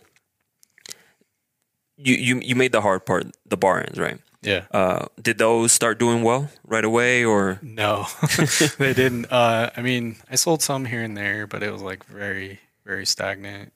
[1.97, 4.19] you you you made the hard part, the bar ends, right?
[4.41, 4.65] Yeah.
[4.71, 8.07] Uh, did those start doing well right away, or No,
[8.77, 9.31] they didn't.
[9.31, 13.05] Uh, I mean, I sold some here and there, but it was like very, very
[13.05, 13.71] stagnant.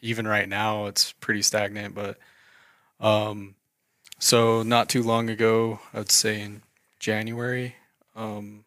[0.00, 1.94] Even right now, it's pretty stagnant.
[1.94, 2.18] But
[2.98, 3.54] um,
[4.18, 6.62] so not too long ago, I'd say in
[6.98, 7.76] January,
[8.16, 8.64] um,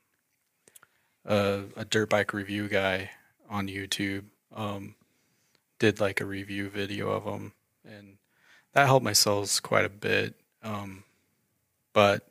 [1.25, 3.11] uh, a dirt bike review guy
[3.49, 4.95] on YouTube um,
[5.79, 7.53] did like a review video of them,
[7.83, 8.17] and
[8.73, 10.35] that helped my sales quite a bit.
[10.63, 11.03] Um,
[11.93, 12.27] but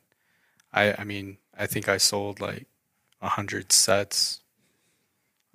[0.73, 2.67] I I mean I think I sold like
[3.21, 4.41] a hundred sets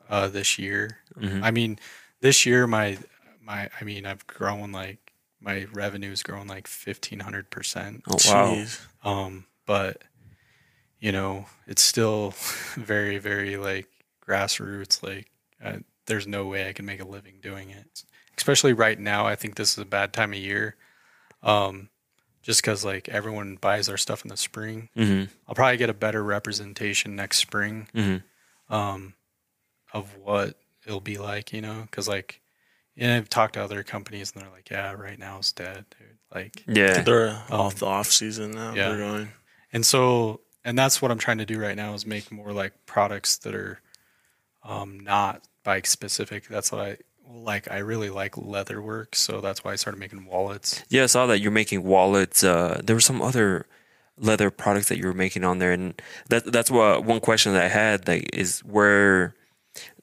[0.08, 0.98] uh this year.
[1.18, 1.42] Mhm.
[1.42, 1.78] I mean
[2.20, 2.98] this year my
[3.40, 8.02] my I mean I've grown like my revenue's grown like fifteen hundred percent.
[8.08, 8.64] oh wow,
[9.04, 10.02] Um but
[11.00, 12.30] you know it's still
[12.76, 13.88] very very like
[14.26, 15.30] grassroots like
[15.64, 18.04] uh, there's no way I can make a living doing it.
[18.36, 20.76] Especially right now I think this is a bad time of year.
[21.42, 21.88] Um
[22.42, 24.88] just cuz like everyone buys our stuff in the spring.
[24.94, 28.16] hmm I'll probably get a better representation next spring hmm
[28.74, 29.14] um,
[29.92, 30.54] of what
[30.86, 32.40] it'll be like, you know, because like,
[32.96, 36.18] and I've talked to other companies and they're like, yeah, right now it's dead, dude.
[36.32, 38.70] Like, yeah, They're off the off season now.
[38.70, 38.88] Um, yeah.
[38.90, 39.28] They're going.
[39.72, 42.72] and so, and that's what I'm trying to do right now is make more like
[42.86, 43.80] products that are
[44.64, 46.48] um, not bike specific.
[46.48, 46.96] That's what I
[47.32, 47.70] like.
[47.70, 50.82] I really like leather work, so that's why I started making wallets.
[50.88, 51.04] yeah.
[51.04, 52.44] I saw that you're making wallets.
[52.44, 53.66] Uh, there were some other
[54.18, 57.64] leather products that you were making on there, and that that's what one question that
[57.64, 59.34] I had like is where.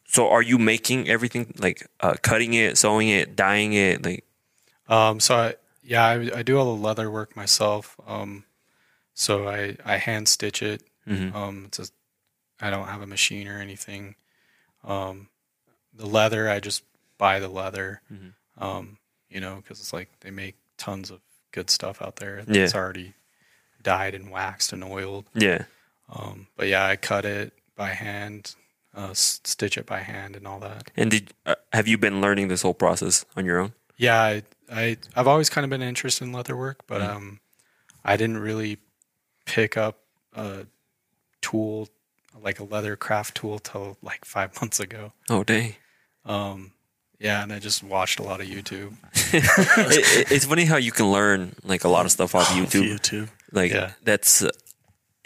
[0.09, 4.05] So, are you making everything like uh, cutting it, sewing it, dyeing it?
[4.05, 4.23] Like,
[4.87, 7.97] Um, so I, yeah, I, I do all the leather work myself.
[8.07, 8.45] Um,
[9.19, 10.83] so I, I hand stitch it.
[11.07, 11.33] Mhm.
[11.33, 11.85] Um, it's a,
[12.61, 14.13] I don't have a machine or anything.
[14.83, 15.29] Um,
[15.93, 16.83] the leather, I just
[17.17, 18.01] buy the leather.
[18.13, 18.33] Mhm.
[18.59, 18.97] Um,
[19.29, 21.19] you know, because it's like they make tons of
[21.51, 22.43] good stuff out there.
[22.47, 22.63] Yeah.
[22.63, 23.13] It's already
[23.81, 25.25] dyed and waxed and oiled.
[25.33, 25.63] yeah,
[26.09, 28.55] Um, but yeah, I cut it by hand,
[28.95, 30.91] uh, stitch it by hand, and all that.
[30.95, 33.73] and did uh, have you been learning this whole process on your own?
[33.97, 37.09] Yeah, I, I I've always kind of been interested in leather work, but Mhm.
[37.15, 37.39] um,
[38.05, 38.77] I didn't really
[39.47, 39.97] pick up
[40.35, 40.65] a
[41.41, 41.89] tool
[42.41, 45.11] like a leather craft tool till like five months ago.
[45.29, 45.75] Oh, dang.
[46.25, 46.71] Um,
[47.19, 48.93] yeah, and I just watched a lot of YouTube.
[49.33, 52.55] it, it- it's funny how you can learn like a lot of stuff off Off
[52.57, 52.83] YouTube.
[52.99, 53.29] YouTube.
[53.51, 53.93] Like Yeah.
[54.03, 54.49] that's uh,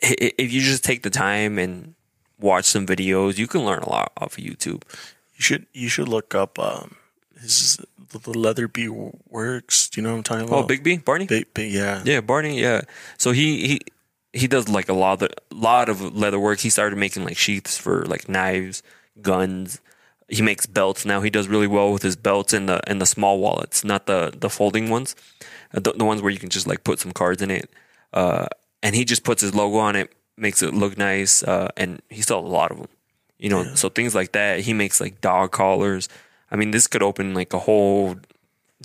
[0.04, 1.96] i- i- if you just take the time and
[2.40, 4.84] watch some videos, you can learn a lot off of YouTube.
[5.36, 6.96] You should you should look up um
[7.42, 7.78] his
[8.12, 9.90] the, the leather bee works.
[9.90, 10.64] Do you know what I'm talking about?
[10.64, 11.26] Oh, Big B, Barney.
[11.26, 12.04] Big, big yeah.
[12.06, 12.60] Yeah, Barney.
[12.62, 12.82] Yeah.
[13.18, 13.82] So he he
[14.34, 16.60] he does like a lot of lot of leather work.
[16.60, 18.82] He started making like sheaths for like knives,
[19.22, 19.82] guns.
[20.30, 21.22] He makes belts now.
[21.22, 24.32] He does really well with his belts and the and the small wallets, not the
[24.38, 25.16] the folding ones,
[25.74, 27.70] Uh, the, the ones where you can just like put some cards in it.
[28.14, 28.48] uh,
[28.84, 32.22] and he just puts his logo on it, makes it look nice, uh, and he
[32.22, 32.88] sells a lot of them.
[33.38, 34.62] You know, so things like that.
[34.62, 36.08] He makes like dog collars.
[36.50, 38.16] I mean, this could open like a whole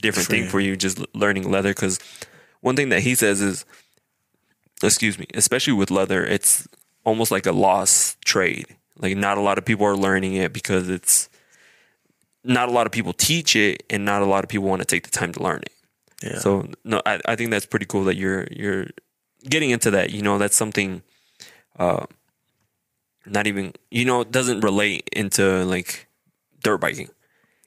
[0.01, 1.71] different thing for you just learning leather.
[1.71, 1.99] Because
[2.61, 3.65] one thing that he says is,
[4.83, 6.69] excuse me, especially with leather, it's
[7.05, 8.67] almost like a lost trade.
[8.99, 11.29] Like not a lot of people are learning it because it's
[12.45, 14.87] not a lot of people teach it, and not a lot of people want to
[14.87, 15.73] take the time to learn it.
[16.23, 16.39] Yeah.
[16.39, 18.87] So no, I, I think that's pretty cool that you're you're
[19.49, 20.11] getting into that.
[20.11, 21.03] You know, that's something
[21.79, 22.07] uh
[23.27, 26.09] not even you know, it doesn't relate into like
[26.63, 27.11] dirt biking.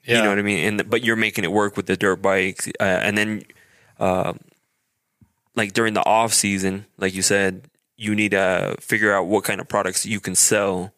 [0.05, 0.17] Yeah.
[0.17, 0.79] You know what I mean?
[0.79, 3.43] And but you're making it work with the dirt bike, uh, and then
[3.99, 4.33] uh
[5.59, 7.65] like during the off season, like you said,
[7.97, 10.93] you need to figure out what kind of products you can sell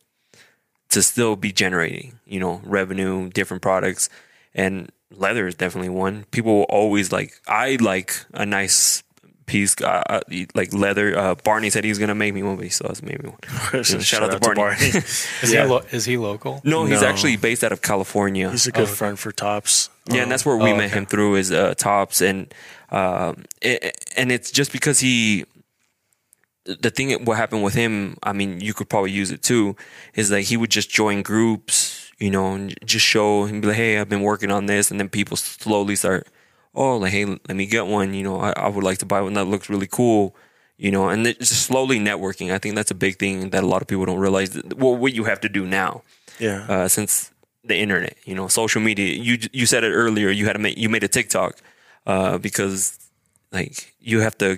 [0.89, 4.07] to still be generating, you know, revenue, different products.
[4.53, 6.26] And leather is definitely one.
[6.30, 9.01] People will always like, I like a nice
[9.46, 10.20] piece, uh, uh,
[10.56, 11.18] like leather.
[11.18, 13.22] Uh, Barney said he was going to make me one, but he still hasn't made
[13.24, 13.84] me one.
[13.84, 14.76] So shout out to Barney.
[14.88, 15.64] Is, Yeah.
[15.64, 16.62] he lo- is he local?
[16.64, 17.08] No, he's No.
[17.08, 18.50] actually based out of California.
[18.50, 19.89] He's a good friend for tops.
[20.10, 21.00] Yeah, and that's where we Oh, met okay.
[21.00, 22.54] him through his uh, tops, and
[22.92, 25.46] um, it, and it's just because he.
[26.66, 29.76] The thing, what happened with him, I mean, you could probably use it too,
[30.14, 33.78] is like he would just join groups, you know, and just show and be like,
[33.78, 36.28] "Hey, I've been working on this," and then people slowly start,
[36.74, 39.22] "Oh, like, hey, let me get one," you know, I, I would like to buy
[39.22, 40.36] one that looks really cool,
[40.78, 42.51] you know, and it's just slowly networking.
[42.53, 44.59] I think that's a big thing that a lot of people don't realize.
[44.76, 46.03] Well, what you have to do now,
[46.39, 46.65] Yeah.
[46.69, 47.32] uh, since
[47.63, 49.13] the internet, you know, social media.
[49.15, 50.30] You you said it earlier.
[50.30, 51.57] You had to make you made a TikTok
[52.07, 52.97] uh, because
[53.51, 54.57] like you have to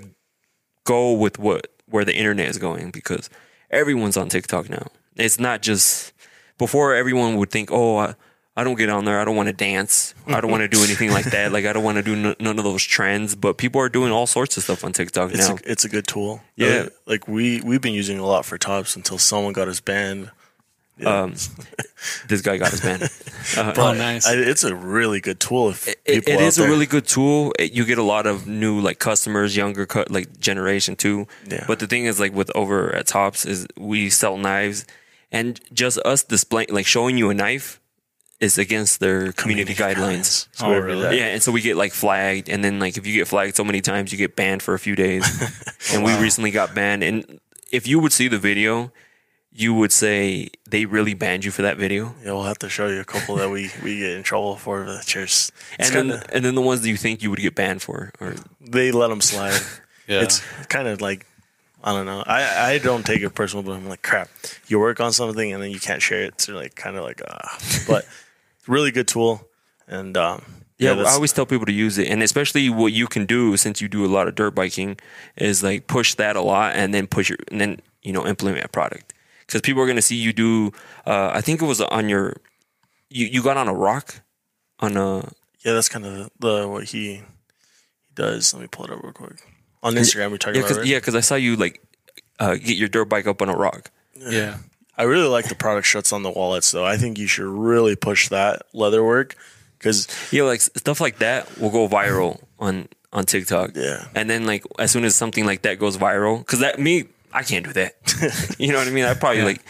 [0.86, 3.30] go with what where the internet is going because
[3.72, 4.88] everyone's on TikTok now.
[5.16, 6.14] It's not just
[6.57, 7.97] before everyone would think, oh.
[7.97, 8.16] I,
[8.56, 9.20] I don't get on there.
[9.20, 10.14] I don't want to dance.
[10.28, 11.51] I don't want to do anything like that.
[11.51, 13.36] Like I don't want to do n- none of those trends.
[13.36, 15.56] But people are doing all sorts of stuff on TikTok It's now.
[15.56, 16.41] a, it's a good tool.
[16.56, 16.88] Yeah.
[17.08, 20.30] Like we we've been using it a lot for tops until someone got us banned.
[20.99, 21.22] Yeah.
[21.24, 21.32] Um,
[22.30, 23.10] this guy got his banned.
[23.58, 24.26] Uh, Oh, nice.
[24.26, 25.70] I, it's a really good tool.
[25.70, 27.54] If it, it out is a really good tool.
[27.60, 31.28] It- you get a lot of new like customers, younger cut like generation too.
[31.49, 31.66] Yeah.
[31.68, 34.86] But the thing is, like with over at Tops, is we sell knives,
[35.32, 37.82] and just us displaying like showing you a knife
[38.44, 40.48] is against their community, guidelines.
[40.52, 41.18] So Oh, we- really?
[41.18, 43.64] Yeah, and so we get like flagged, and then like if you get flagged so
[43.64, 45.24] many times, you get banned for a few days.
[45.94, 47.04] and we recently got banned.
[47.04, 47.39] And
[47.72, 48.91] if you would see the video,
[49.56, 52.16] you would say they really banned you for that video.
[52.24, 54.84] Yeah, we'll have to show you a couple that we, we get in trouble for.
[54.84, 55.52] The cheers.
[55.80, 58.12] And then, kinda, and then the ones that you think you would get banned for,
[58.20, 59.60] or they let them slide.
[60.06, 60.22] Yeah.
[60.24, 61.26] It's kind of like
[61.82, 62.24] I don't know.
[62.28, 64.28] I I don't take it personal, but I'm like crap.
[64.68, 66.41] You work on something and then you can't share it.
[66.41, 67.58] So like kind of like ah.
[67.88, 68.06] But
[68.68, 69.47] really good tool.
[69.88, 70.43] And um,
[70.78, 73.82] Yeah, I always tell people to use it, and especially what you can do since
[73.82, 74.97] you do a lot of dirt biking
[75.38, 78.66] is like push that a lot, and then push your, and then you know implement
[78.66, 79.14] a product
[79.45, 80.72] because people are gonna see you do.
[81.05, 82.38] Uh, I think it was on your,
[83.09, 84.22] you you got on a rock,
[84.80, 85.32] on a
[85.64, 87.22] yeah, that's kind of the what he he
[88.16, 88.53] does.
[88.53, 89.41] Let me pull it up real quick.
[89.82, 90.88] On Instagram, we're talking yeah about because right?
[90.88, 91.82] yeah because I saw you like
[92.39, 93.91] uh, get your dirt bike up on a rock.
[94.16, 94.57] yeah.
[94.98, 96.86] I really like the product shuts on the wallets though.
[96.86, 99.36] I think you should really push that leather work
[99.80, 103.72] because Yeah, like stuff like that will go viral on on TikTok.
[103.76, 104.06] Yeah.
[104.16, 107.41] and then like as soon as something like that goes viral, because that me I
[107.44, 108.56] can't do that.
[108.60, 109.06] you know what I mean?
[109.06, 109.46] I probably Yeah.
[109.46, 109.62] like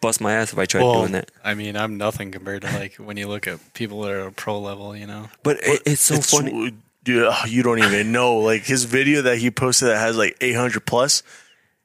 [0.00, 1.30] bust my ass if I tried Well, doing that.
[1.42, 4.32] I mean, I'm nothing compared to like when you look at people that are a
[4.32, 5.28] pro level, you know.
[5.42, 6.74] But it, it's so it's funny.
[7.04, 8.38] Dude, oh, you don't even know.
[8.38, 11.22] Like his video that he posted that has like 800 plus.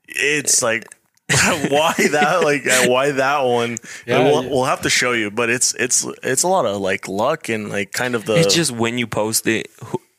[0.08, 0.86] It's like
[1.70, 3.78] why that like uh, why that one?
[4.08, 4.50] Yeah, we'll, yeah.
[4.50, 7.70] we'll have to show you, but it's it's it's a lot of like luck and
[7.70, 9.70] like kind of the It's just when you post it,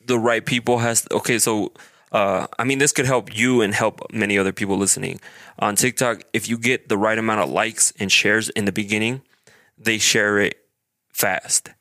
[0.05, 1.05] the right people has.
[1.11, 1.73] Okay, so
[2.13, 5.19] uh, I mean, this could help you and help many other people listening
[5.59, 6.23] on TikTok.
[6.31, 9.21] If you get the right amount of likes and shares in the beginning,
[9.77, 10.59] they share it
[11.11, 11.71] fast,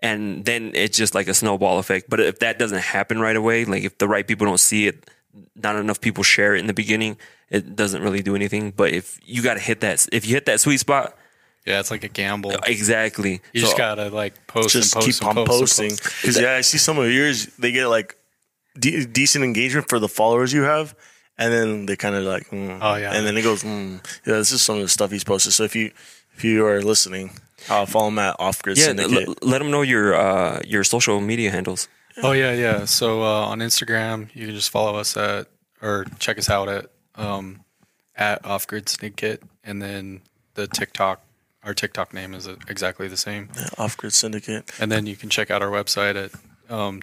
[0.00, 2.10] and then it's just like a snowball effect.
[2.10, 5.08] But if that doesn't happen right away, like if the right people don't see it,
[5.54, 7.16] not enough people share it in the beginning,
[7.50, 8.70] it doesn't really do anything.
[8.72, 11.16] But if you got to hit that, if you hit that sweet spot,
[11.66, 12.52] Yeah, it's like a gamble.
[12.66, 13.40] exactly.
[13.52, 15.90] You So- just gotta like post just and post keep and on post and posting.
[15.90, 16.22] post.
[16.22, 17.46] Because yeah, I see some of yours.
[17.58, 18.16] They get like
[18.78, 20.94] de- decent engagement for the followers you have,
[21.38, 22.78] and then they kind of like, mm.
[22.80, 23.12] Oh, yeah.
[23.14, 23.94] and then it goes, mm.
[24.26, 24.34] yeah.
[24.34, 25.52] This is some of the stuff he's posted.
[25.52, 25.90] So if you
[26.36, 27.30] if you are listening,
[27.68, 29.28] uh, follow him at Off Grid yeah, Syndicate.
[29.28, 31.88] l- let them know your uh, your social media handles.
[32.22, 32.84] Oh yeah, yeah.
[32.84, 35.48] So uh, on Instagram, you can just follow us at
[35.82, 36.86] or check us out at
[37.16, 37.60] um,
[38.14, 40.22] at Off Grid Syndicate, and then
[40.54, 41.22] the TikTok.
[41.64, 44.70] Our TikTok name is exactly the same, Off Grid Syndicate.
[44.78, 46.30] and then you can check out our website at
[46.70, 47.00] um,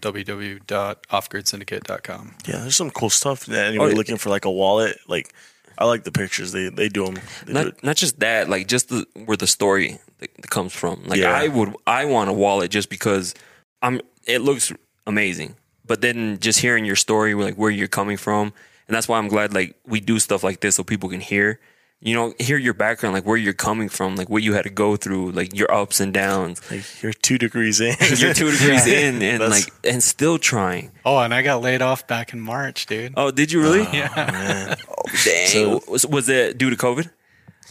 [1.11, 2.35] www.offgridsyndicate.com.
[2.45, 3.47] Yeah, there's some cool stuff.
[3.47, 3.97] Yeah, Anybody yeah.
[3.97, 5.33] looking for like a wallet, like
[5.77, 6.51] I like the pictures.
[6.51, 7.15] They they do them.
[7.45, 7.65] They do it.
[7.65, 11.03] not not just that, like just the, where the story that, that comes from.
[11.05, 11.31] Like Yeah.
[11.33, 13.33] I would, I want a wallet just because
[13.81, 13.99] I'm.
[14.25, 14.71] It looks
[15.05, 15.55] amazing,
[15.85, 18.53] but then just hearing your story, like where you're coming from,
[18.93, 21.59] and that's why I'm glad like we do stuff like this so people can hear.
[21.99, 24.69] You know, hear your background, like where you're coming from, like what you had to
[24.69, 26.61] go through, like your ups and downs.
[26.69, 27.95] Like you're two degrees in.
[28.17, 30.91] You're two degrees in, and That's- like, and still trying.
[31.05, 33.13] Oh, and I got laid off back in March, dude.
[33.15, 33.83] Oh, did you really?
[33.93, 34.09] yeah.
[34.15, 34.77] Man.
[35.23, 35.47] Dang.
[35.47, 37.09] So- was, was it due to COVID?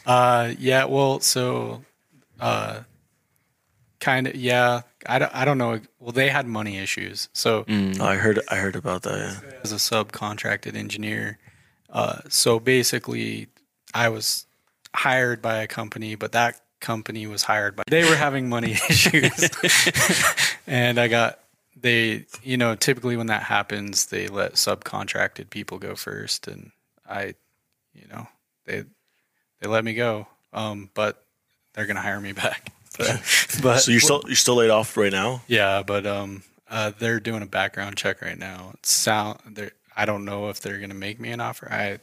[0.06, 0.86] Uh, yeah.
[0.86, 1.84] Well, so,
[2.40, 2.80] uh,
[4.02, 4.82] kind of, yeah.
[5.06, 5.80] I don't, I don't know.
[5.98, 7.30] Well, they had money issues.
[7.32, 7.98] So, Mm.
[8.00, 9.18] I heard I heard about that.
[9.42, 9.50] Yeah.
[9.64, 11.38] as a subcontracted engineer,
[11.88, 13.48] uh, so basically,
[13.94, 14.44] I was
[14.94, 17.84] hired by a company, but that company was hired by.
[17.88, 19.48] They were having money issues,
[20.66, 21.38] and I got
[21.80, 22.26] they.
[22.42, 26.70] You know, typically when that happens, they let subcontracted people go first, and
[27.08, 27.34] I,
[27.94, 28.26] you know,
[28.66, 28.84] they
[29.60, 30.26] they let me go.
[30.52, 31.24] Um, but
[31.74, 32.70] they're gonna hire me back.
[32.98, 33.08] But,
[33.62, 35.42] but So you're still you're still laid off right now.
[35.46, 38.72] yeah, but um, uh, they're doing a background check right now.
[38.74, 39.38] It sound,
[39.96, 41.68] I don't know if they're gonna make me an offer.
[41.70, 41.98] I,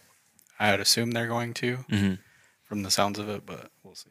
[0.59, 2.19] I would assume they're going to, Mhm.
[2.65, 4.09] from the sounds of it, but we'll see.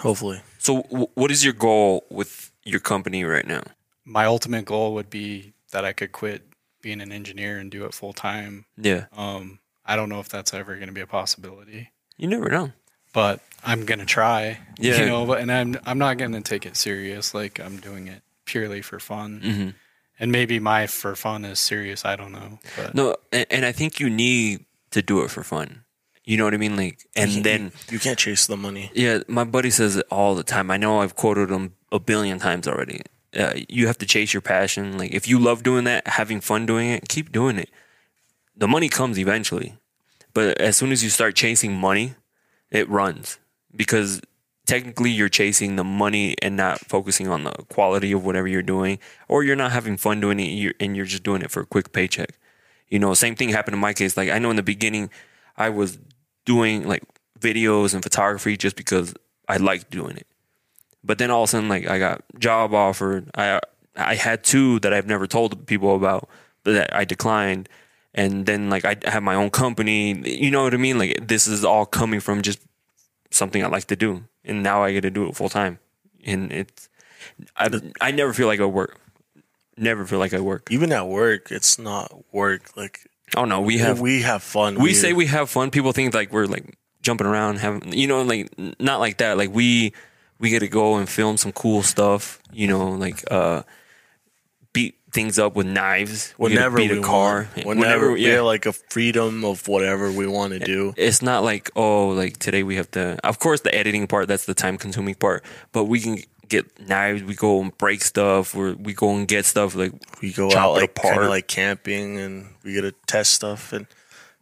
[0.00, 0.40] Hopefully.
[0.58, 3.62] So, w- what is your goal with your company right now?
[4.04, 6.42] My ultimate goal would be that I could quit
[6.82, 8.64] being an engineer and do it full time.
[8.76, 12.48] Yeah, Um, I don't know if that's ever going to be a possibility, you never
[12.48, 12.72] know.
[13.12, 14.58] But I'm gonna try.
[14.78, 15.00] Yeah.
[15.00, 17.34] you know, but and I'm I'm not gonna take it serious.
[17.34, 19.74] Like I'm doing it purely for fun, Mhm.
[20.18, 22.04] and maybe my for fun is serious.
[22.04, 25.42] I don't know, but No, and, and I think you need to do it for
[25.44, 25.84] fun.
[26.24, 26.76] You know what I mean?
[26.76, 28.90] Like, and then you can't chase the money.
[28.94, 30.70] yeah, my buddy says it all the time.
[30.70, 33.02] I know I've quoted him a billion times already.
[33.36, 34.98] Uh, you have to chase your passion.
[34.98, 37.70] Like, if you love doing that, having fun doing it, keep doing it.
[38.56, 39.74] The money comes eventually,
[40.34, 42.14] but as soon as you start chasing money,
[42.70, 43.38] it runs
[43.74, 44.20] because
[44.66, 48.98] technically you're chasing the money and not focusing on the quality of whatever you're doing,
[49.28, 51.92] or you're not having fun doing it and you're just doing it for a quick
[51.92, 52.38] paycheck.
[52.88, 54.16] You know, same thing happened in my case.
[54.16, 55.10] Like I know in the beginning,
[55.56, 55.98] I was
[56.44, 57.02] doing like
[57.38, 59.14] videos and photography just because
[59.48, 60.26] I liked doing it.
[61.02, 63.30] But then all of a sudden, like I got job offered.
[63.34, 63.60] I
[63.96, 66.28] I had two that I've never told people about,
[66.62, 67.68] but that I declined.
[68.14, 70.20] And then like I have my own company.
[70.28, 70.98] You know what I mean?
[70.98, 72.60] Like this is all coming from just
[73.30, 75.78] something I like to do, and now I get to do it full time.
[76.24, 76.88] And it's
[77.56, 77.68] I
[78.00, 78.98] I never feel like I work.
[79.76, 80.70] Never feel like I work.
[80.70, 82.76] Even at work, it's not work.
[82.76, 83.00] Like
[83.36, 84.80] Oh no, we have we have fun.
[84.80, 85.70] we say we have fun.
[85.70, 89.36] People think like we're like jumping around, having you know, like not like that.
[89.36, 89.92] Like we
[90.38, 92.40] we get to go and film some cool stuff.
[92.52, 93.62] You know, like uh,
[95.12, 96.34] things up with knives.
[96.38, 97.48] We whenever beat we a car.
[97.56, 97.78] want.
[97.78, 98.36] Whenever, we yeah.
[98.36, 100.94] have like a freedom of whatever we want to do.
[100.96, 103.18] it's not like oh, like today we have to.
[103.24, 107.22] Of course, the editing part that's the time consuming part, but we can get knives.
[107.22, 108.54] We go and break stuff.
[108.54, 112.18] Or we go and get stuff like We go out like kind of like camping,
[112.18, 113.86] and we get to test stuff, and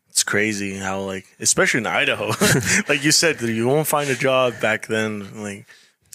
[0.08, 2.26] it's crazy how like, especially in Idaho,
[2.88, 5.40] like you said, you won't find a job back then.
[5.40, 5.66] Like,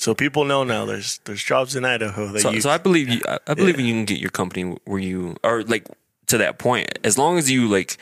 [0.04, 2.60] so people know now there's there's jobs in Idaho that So, you.
[2.60, 3.22] so I believe you.
[3.26, 5.88] I, I believe you can get your company where you are like
[6.28, 7.00] to that point.
[7.06, 7.98] As long as you like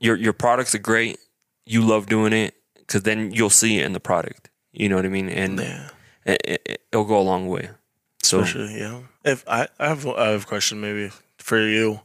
[0.00, 1.20] your your products are great,
[1.64, 4.50] you love doing it because then you'll see it in the product.
[4.72, 5.28] You know what I mean?
[5.28, 5.90] And yeah.
[6.24, 7.70] it, it, it'll go a long way.
[8.24, 9.02] So Especially, yeah.
[9.24, 12.00] If I, I have I have a question maybe for you,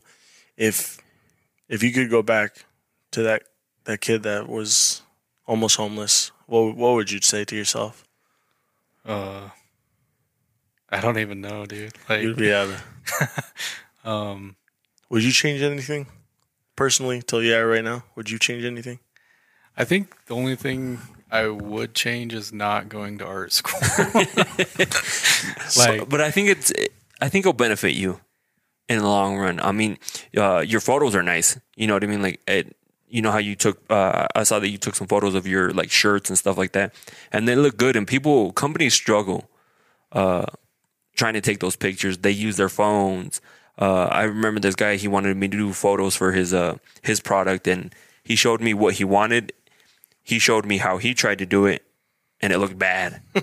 [0.57, 0.99] if
[1.67, 2.65] if you could go back
[3.13, 3.45] to that
[3.85, 5.01] that kid that was
[5.47, 8.04] almost homeless, what what would you say to yourself?
[9.05, 9.49] Uh,
[10.89, 11.93] I don't even know, dude.
[12.09, 12.69] Like, You'd be out.
[14.05, 14.55] um,
[15.09, 16.07] Would you change anything
[16.75, 17.21] personally?
[17.21, 18.03] Tell you that right now.
[18.15, 18.99] Would you change anything?
[19.77, 20.99] I think the only thing
[21.31, 23.79] I would change is not going to art school.
[25.67, 26.71] So- like, but I think it's
[27.21, 28.19] I think it'll benefit you
[28.87, 29.59] in the long run.
[29.59, 29.97] I mean,
[30.37, 31.59] uh, your photos are nice.
[31.75, 32.21] You know what I mean?
[32.21, 32.75] Like, it,
[33.09, 33.79] you know how you took.
[33.89, 36.71] Uh, I saw that you took some photos of your like shirts and stuff like
[36.73, 36.93] that,
[37.31, 37.95] and they look good.
[37.95, 39.49] And people, companies struggle
[40.11, 40.45] uh,
[41.15, 42.17] trying to take those pictures.
[42.19, 43.41] They use their phones.
[43.77, 44.95] Uh, I remember this guy.
[44.95, 47.93] He wanted me to do photos for his uh, his product, and
[48.23, 49.53] he showed me what he wanted.
[50.23, 51.83] He showed me how he tried to do it,
[52.41, 53.21] and it looked bad.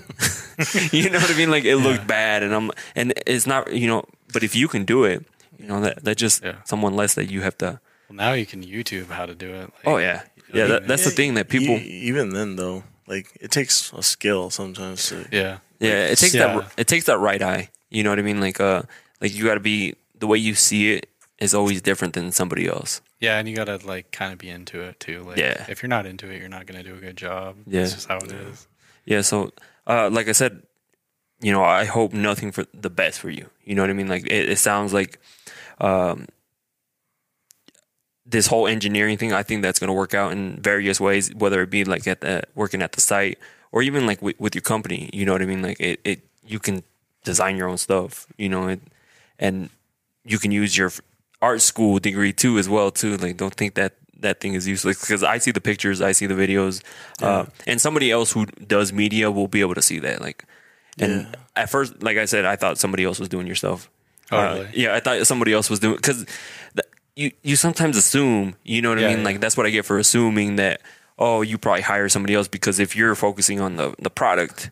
[0.93, 1.51] you know what I mean?
[1.51, 4.05] Like it looked bad, and I'm and it's not you know.
[4.33, 5.25] But if you can do it,
[5.59, 6.57] you know that that just Yeah.
[6.65, 7.81] someone less that you have to.
[8.17, 9.61] Well, now you can YouTube how to do it.
[9.63, 10.67] Like, Oh yeah, yeah.
[10.67, 11.77] That, that's the thing that people.
[11.79, 15.09] even then though, like it takes a skill sometimes.
[15.09, 15.59] To, yeah.
[15.81, 16.59] Yeah, it takes Yeah.
[16.59, 17.71] that it takes that right eye.
[17.91, 18.41] You know what I mean?
[18.41, 18.83] Like uh,
[19.21, 21.09] like you got to be the way you see it
[21.39, 23.01] is always different than somebody else.
[23.19, 25.23] Yeah, and you gotta like kind of be into it too.
[25.23, 25.65] Like, Yeah.
[25.69, 27.57] if you're not into it, you're not gonna do a good job.
[27.67, 27.81] Yeah.
[27.81, 28.67] That's just how it is.
[29.05, 29.23] Yeah.
[29.23, 29.53] So,
[29.87, 30.63] uh, like I said,
[31.41, 33.47] you know, I hope nothing for the best for you.
[33.65, 34.09] You know what I mean?
[34.09, 35.19] Like it, it sounds like,
[35.81, 36.27] um,
[38.33, 39.33] this whole engineering thing.
[39.33, 42.21] I think that's going to work out in various ways, whether it be like at
[42.23, 43.39] the working at the site
[43.71, 45.09] or even like with, with your company.
[45.13, 45.63] You know what I mean?
[45.63, 46.83] Like it, it, you can
[47.25, 48.27] design your own stuff.
[48.37, 48.81] You know, it,
[49.39, 49.71] and
[50.25, 50.91] you can use your
[51.41, 53.17] art school degree too as well too.
[53.17, 56.27] Like don't think that that thing is useless because I see the pictures, I see
[56.27, 56.83] the videos,
[57.21, 60.21] uh, and somebody else who does media will be able to see that.
[60.21, 60.45] Like,
[60.99, 61.35] and Yeah.
[61.63, 63.91] at first, like I said, I thought somebody else was doing your stuff.
[64.31, 64.69] Oh, Uh, really?
[64.75, 66.25] yeah, I thought somebody else was doing because
[67.17, 68.55] you you sometimes assume.
[68.65, 69.19] You know what Yeah, I mean?
[69.19, 69.25] yeah.
[69.25, 70.81] Like that's what I get for assuming that.
[71.19, 74.71] Oh, you probably hire somebody else because if you're focusing on the the product,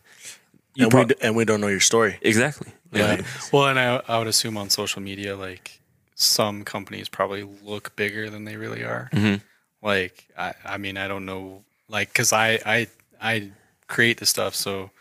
[0.75, 2.17] you and we d- and we don't know your story.
[2.21, 2.71] exactly.
[2.91, 3.21] Yeah.
[3.53, 5.79] Well, and I, I would assume on social media, like
[6.15, 9.09] some companies probably look bigger than they really are.
[9.13, 9.41] Mhm.
[9.81, 12.87] Like, I, I mean, I don't know, like, cause I, I,
[13.21, 13.51] I
[13.87, 14.91] create the stuff, so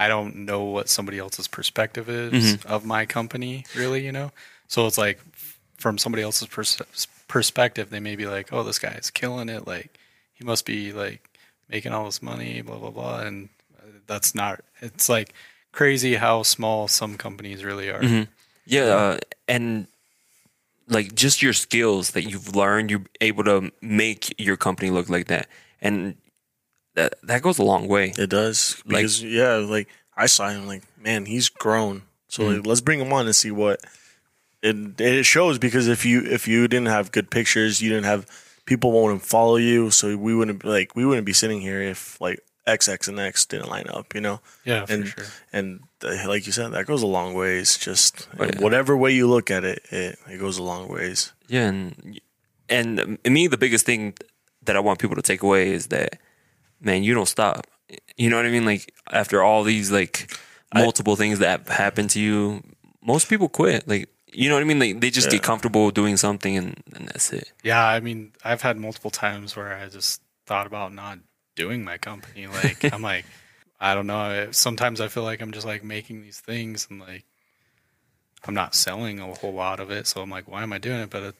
[0.00, 4.32] I don't know what somebody else's perspective is of my company, really, you know?
[4.66, 5.20] So it's like
[5.78, 9.66] from somebody else's pers- perspective, they may be like, oh, this guy's killing it.
[9.66, 9.98] Like,
[10.34, 11.28] he must be like
[11.68, 13.20] making all this money, blah, blah, blah.
[13.20, 13.48] And
[13.78, 15.32] uh, that's not, it's like
[15.72, 18.26] crazy how small some companies really are.
[18.66, 19.86] Yeah, uh, and
[20.88, 25.26] like just your skills that you've learned, you're able to make your company look like
[25.28, 25.48] that,
[25.80, 26.16] and
[26.94, 28.12] that that goes a long way.
[28.18, 32.02] It does Like- yeah, like I saw him, like man, he's grown.
[32.28, 32.56] So Mm.
[32.58, 33.80] like, let's bring him on and see what
[34.62, 35.58] it it shows.
[35.58, 38.26] Because if you if you didn't have good pictures, you didn't have
[38.64, 39.90] people won't follow you.
[39.90, 43.46] So we wouldn't like we wouldn't be sitting here if like X X and X
[43.46, 44.14] didn't line up.
[44.14, 45.24] You know, Yeah, for and sure.
[45.52, 47.78] and uh, like you said, that goes a long ways.
[47.78, 48.60] Just Oh, yeah.
[48.60, 51.32] whatever way you look at it, it it goes a long ways.
[51.48, 52.18] Yeah, and
[52.68, 54.14] and me, the biggest thing
[54.64, 56.18] that I want people to take away is that
[56.80, 57.66] man, you don't stop.
[58.16, 58.66] You know what I mean?
[58.66, 60.30] Like after all these like
[60.74, 62.62] multiple things that happen to you,
[63.02, 63.88] most people quit.
[63.88, 64.78] Like you know what I mean?
[64.78, 67.52] Like they just get comfortable doing something and, and that's it.
[67.62, 71.18] Yeah, I mean, I've had multiple times where I just thought about not
[71.54, 72.46] doing my company.
[72.62, 73.24] Like, I'm like,
[73.80, 74.48] I don't know.
[74.50, 77.24] Sometimes I feel like I'm just like making these things and like
[78.46, 80.06] I'm not selling a whole lot of it.
[80.06, 81.10] So I'm like, why am I doing it?
[81.10, 81.34] But it,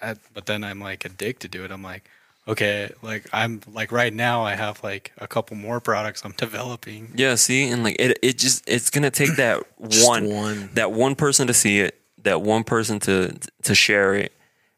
[0.00, 1.70] I, but then I'm like addicted to do it.
[1.70, 2.08] I'm like,
[2.46, 7.12] okay, like I'm like right now I have like a couple more products I'm developing.
[7.14, 10.70] Yeah, see, and like it, it just it's gonna take that one, one.
[10.74, 14.32] that one person to see it, that one person to to share it,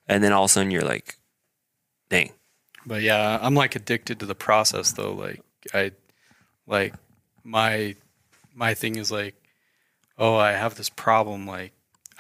[0.07, 1.16] and then all of a sudden you're like,
[2.09, 2.30] dang,
[2.86, 5.12] But yeah, I'm like addicted to the process though.
[5.12, 5.43] Like
[5.74, 5.93] I
[6.66, 6.95] like
[7.45, 7.97] my
[8.55, 9.34] my thing is like,
[10.18, 11.47] oh, I have this problem.
[11.47, 11.72] Like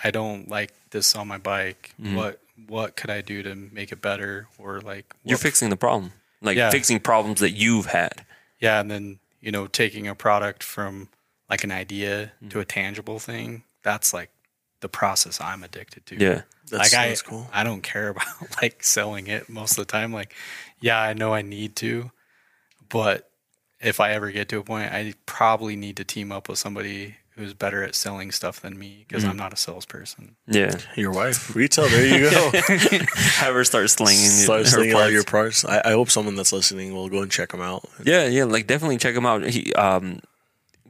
[0.02, 1.94] I don't like this on my bike.
[2.00, 2.16] Mm-hmm.
[2.16, 4.46] What what could I do to make it better?
[4.58, 6.12] Or like you're fixing the problem,
[6.42, 6.70] like Yeah.
[6.70, 8.24] fixing problems that you've had.
[8.60, 11.08] yeah, and then you know taking a product from
[11.48, 12.48] like an idea Mm-hmm.
[12.50, 13.64] to a tangible thing.
[13.82, 14.30] That's like
[14.80, 16.16] the process I'm addicted to.
[16.16, 17.46] Yeah, That's, like I, that's cool.
[17.52, 18.26] I don't care about
[18.62, 20.12] like selling it most of the time.
[20.12, 20.34] Like,
[20.80, 22.10] yeah, I know I need to,
[22.88, 23.28] but
[23.80, 27.16] if I ever get to a point, I probably need to team up with somebody
[27.36, 29.30] who's better at selling stuff than me because Mm-hmm.
[29.30, 30.36] I'm not a salesperson.
[30.46, 30.76] yeah.
[30.96, 31.88] Your wife, retail.
[31.88, 32.50] There you go.
[33.14, 35.64] Have her start slinging Start her slinging all your parts.
[35.64, 37.88] I, I hope someone that's listening will go and check them out.
[38.04, 39.44] Yeah, yeah, like definitely check him out.
[39.48, 40.20] He um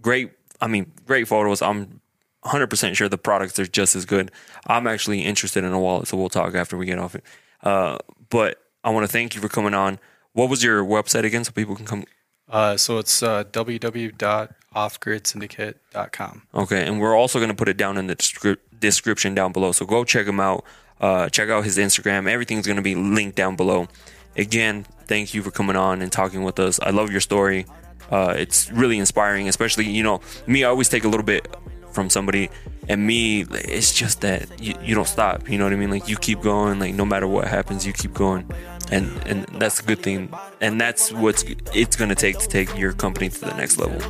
[0.03, 1.63] great I mean, great photos.
[1.63, 2.00] I'm
[2.45, 4.31] 100% sure the products are just as good.
[4.67, 7.25] I'm actually interested in a wallet, so we'll talk after we get off it.
[7.63, 7.99] Uh
[8.31, 9.99] but I want to thank you for coming on.
[10.33, 12.05] What was your website again so people can come
[12.49, 16.43] Uh, so it's uh, www.offgridsyndicate.com.
[16.55, 19.73] Okay, and we're also going to put it down in the descri- description down below.
[19.73, 20.65] So go check him out.
[21.01, 22.29] Uh, check out his Instagram.
[22.29, 23.89] Everything's going to be linked down below.
[24.37, 26.79] Again, thank you for coming on and talking with us.
[26.81, 27.67] I love your story.
[28.11, 30.65] Uh, it's really inspiring, especially you know me.
[30.65, 31.47] I always take a little bit
[31.93, 32.51] from somebody,
[32.89, 35.49] and me, it's just that you, you don't stop.
[35.49, 35.91] You know what I mean?
[35.91, 36.79] Like you keep going.
[36.79, 38.47] Like no matter what happens, you keep going,
[38.91, 40.33] and and that's a good thing.
[40.61, 44.01] And that's what's it's going to take to take your company to the next level,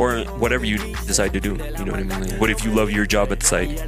[0.00, 1.50] or whatever you decide to do.
[1.50, 2.20] You know what I mean?
[2.30, 3.78] Like, what if you love your job at the site?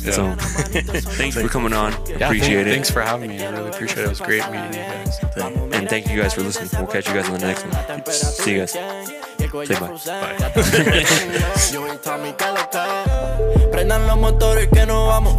[0.00, 1.92] So, thanks for coming on.
[2.06, 2.70] Yeah, appreciate thank- it.
[2.72, 3.42] Thanks for having me.
[3.42, 4.06] I really appreciate it.
[4.06, 5.18] It was great meeting you guys.
[5.72, 6.70] and thank you guys for listening.
[6.74, 8.06] We'll catch you guys on the next one.
[8.12, 9.25] See you guys.
[9.52, 9.66] Bye.
[11.72, 11.86] Yo.
[13.70, 15.36] Prendan los motores que nos vamos.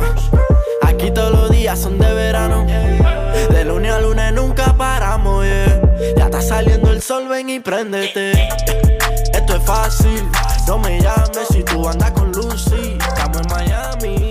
[0.84, 2.66] Aquí todos los días son de verano.
[3.52, 5.82] De lunes a lunes nunca paramos, yeah.
[6.16, 8.32] Ya está saliendo el sol, ven y préndete.
[9.34, 10.24] Esto es fácil,
[10.68, 12.98] no me llames si tú andas con Lucy.
[13.00, 14.27] Estamos en Miami.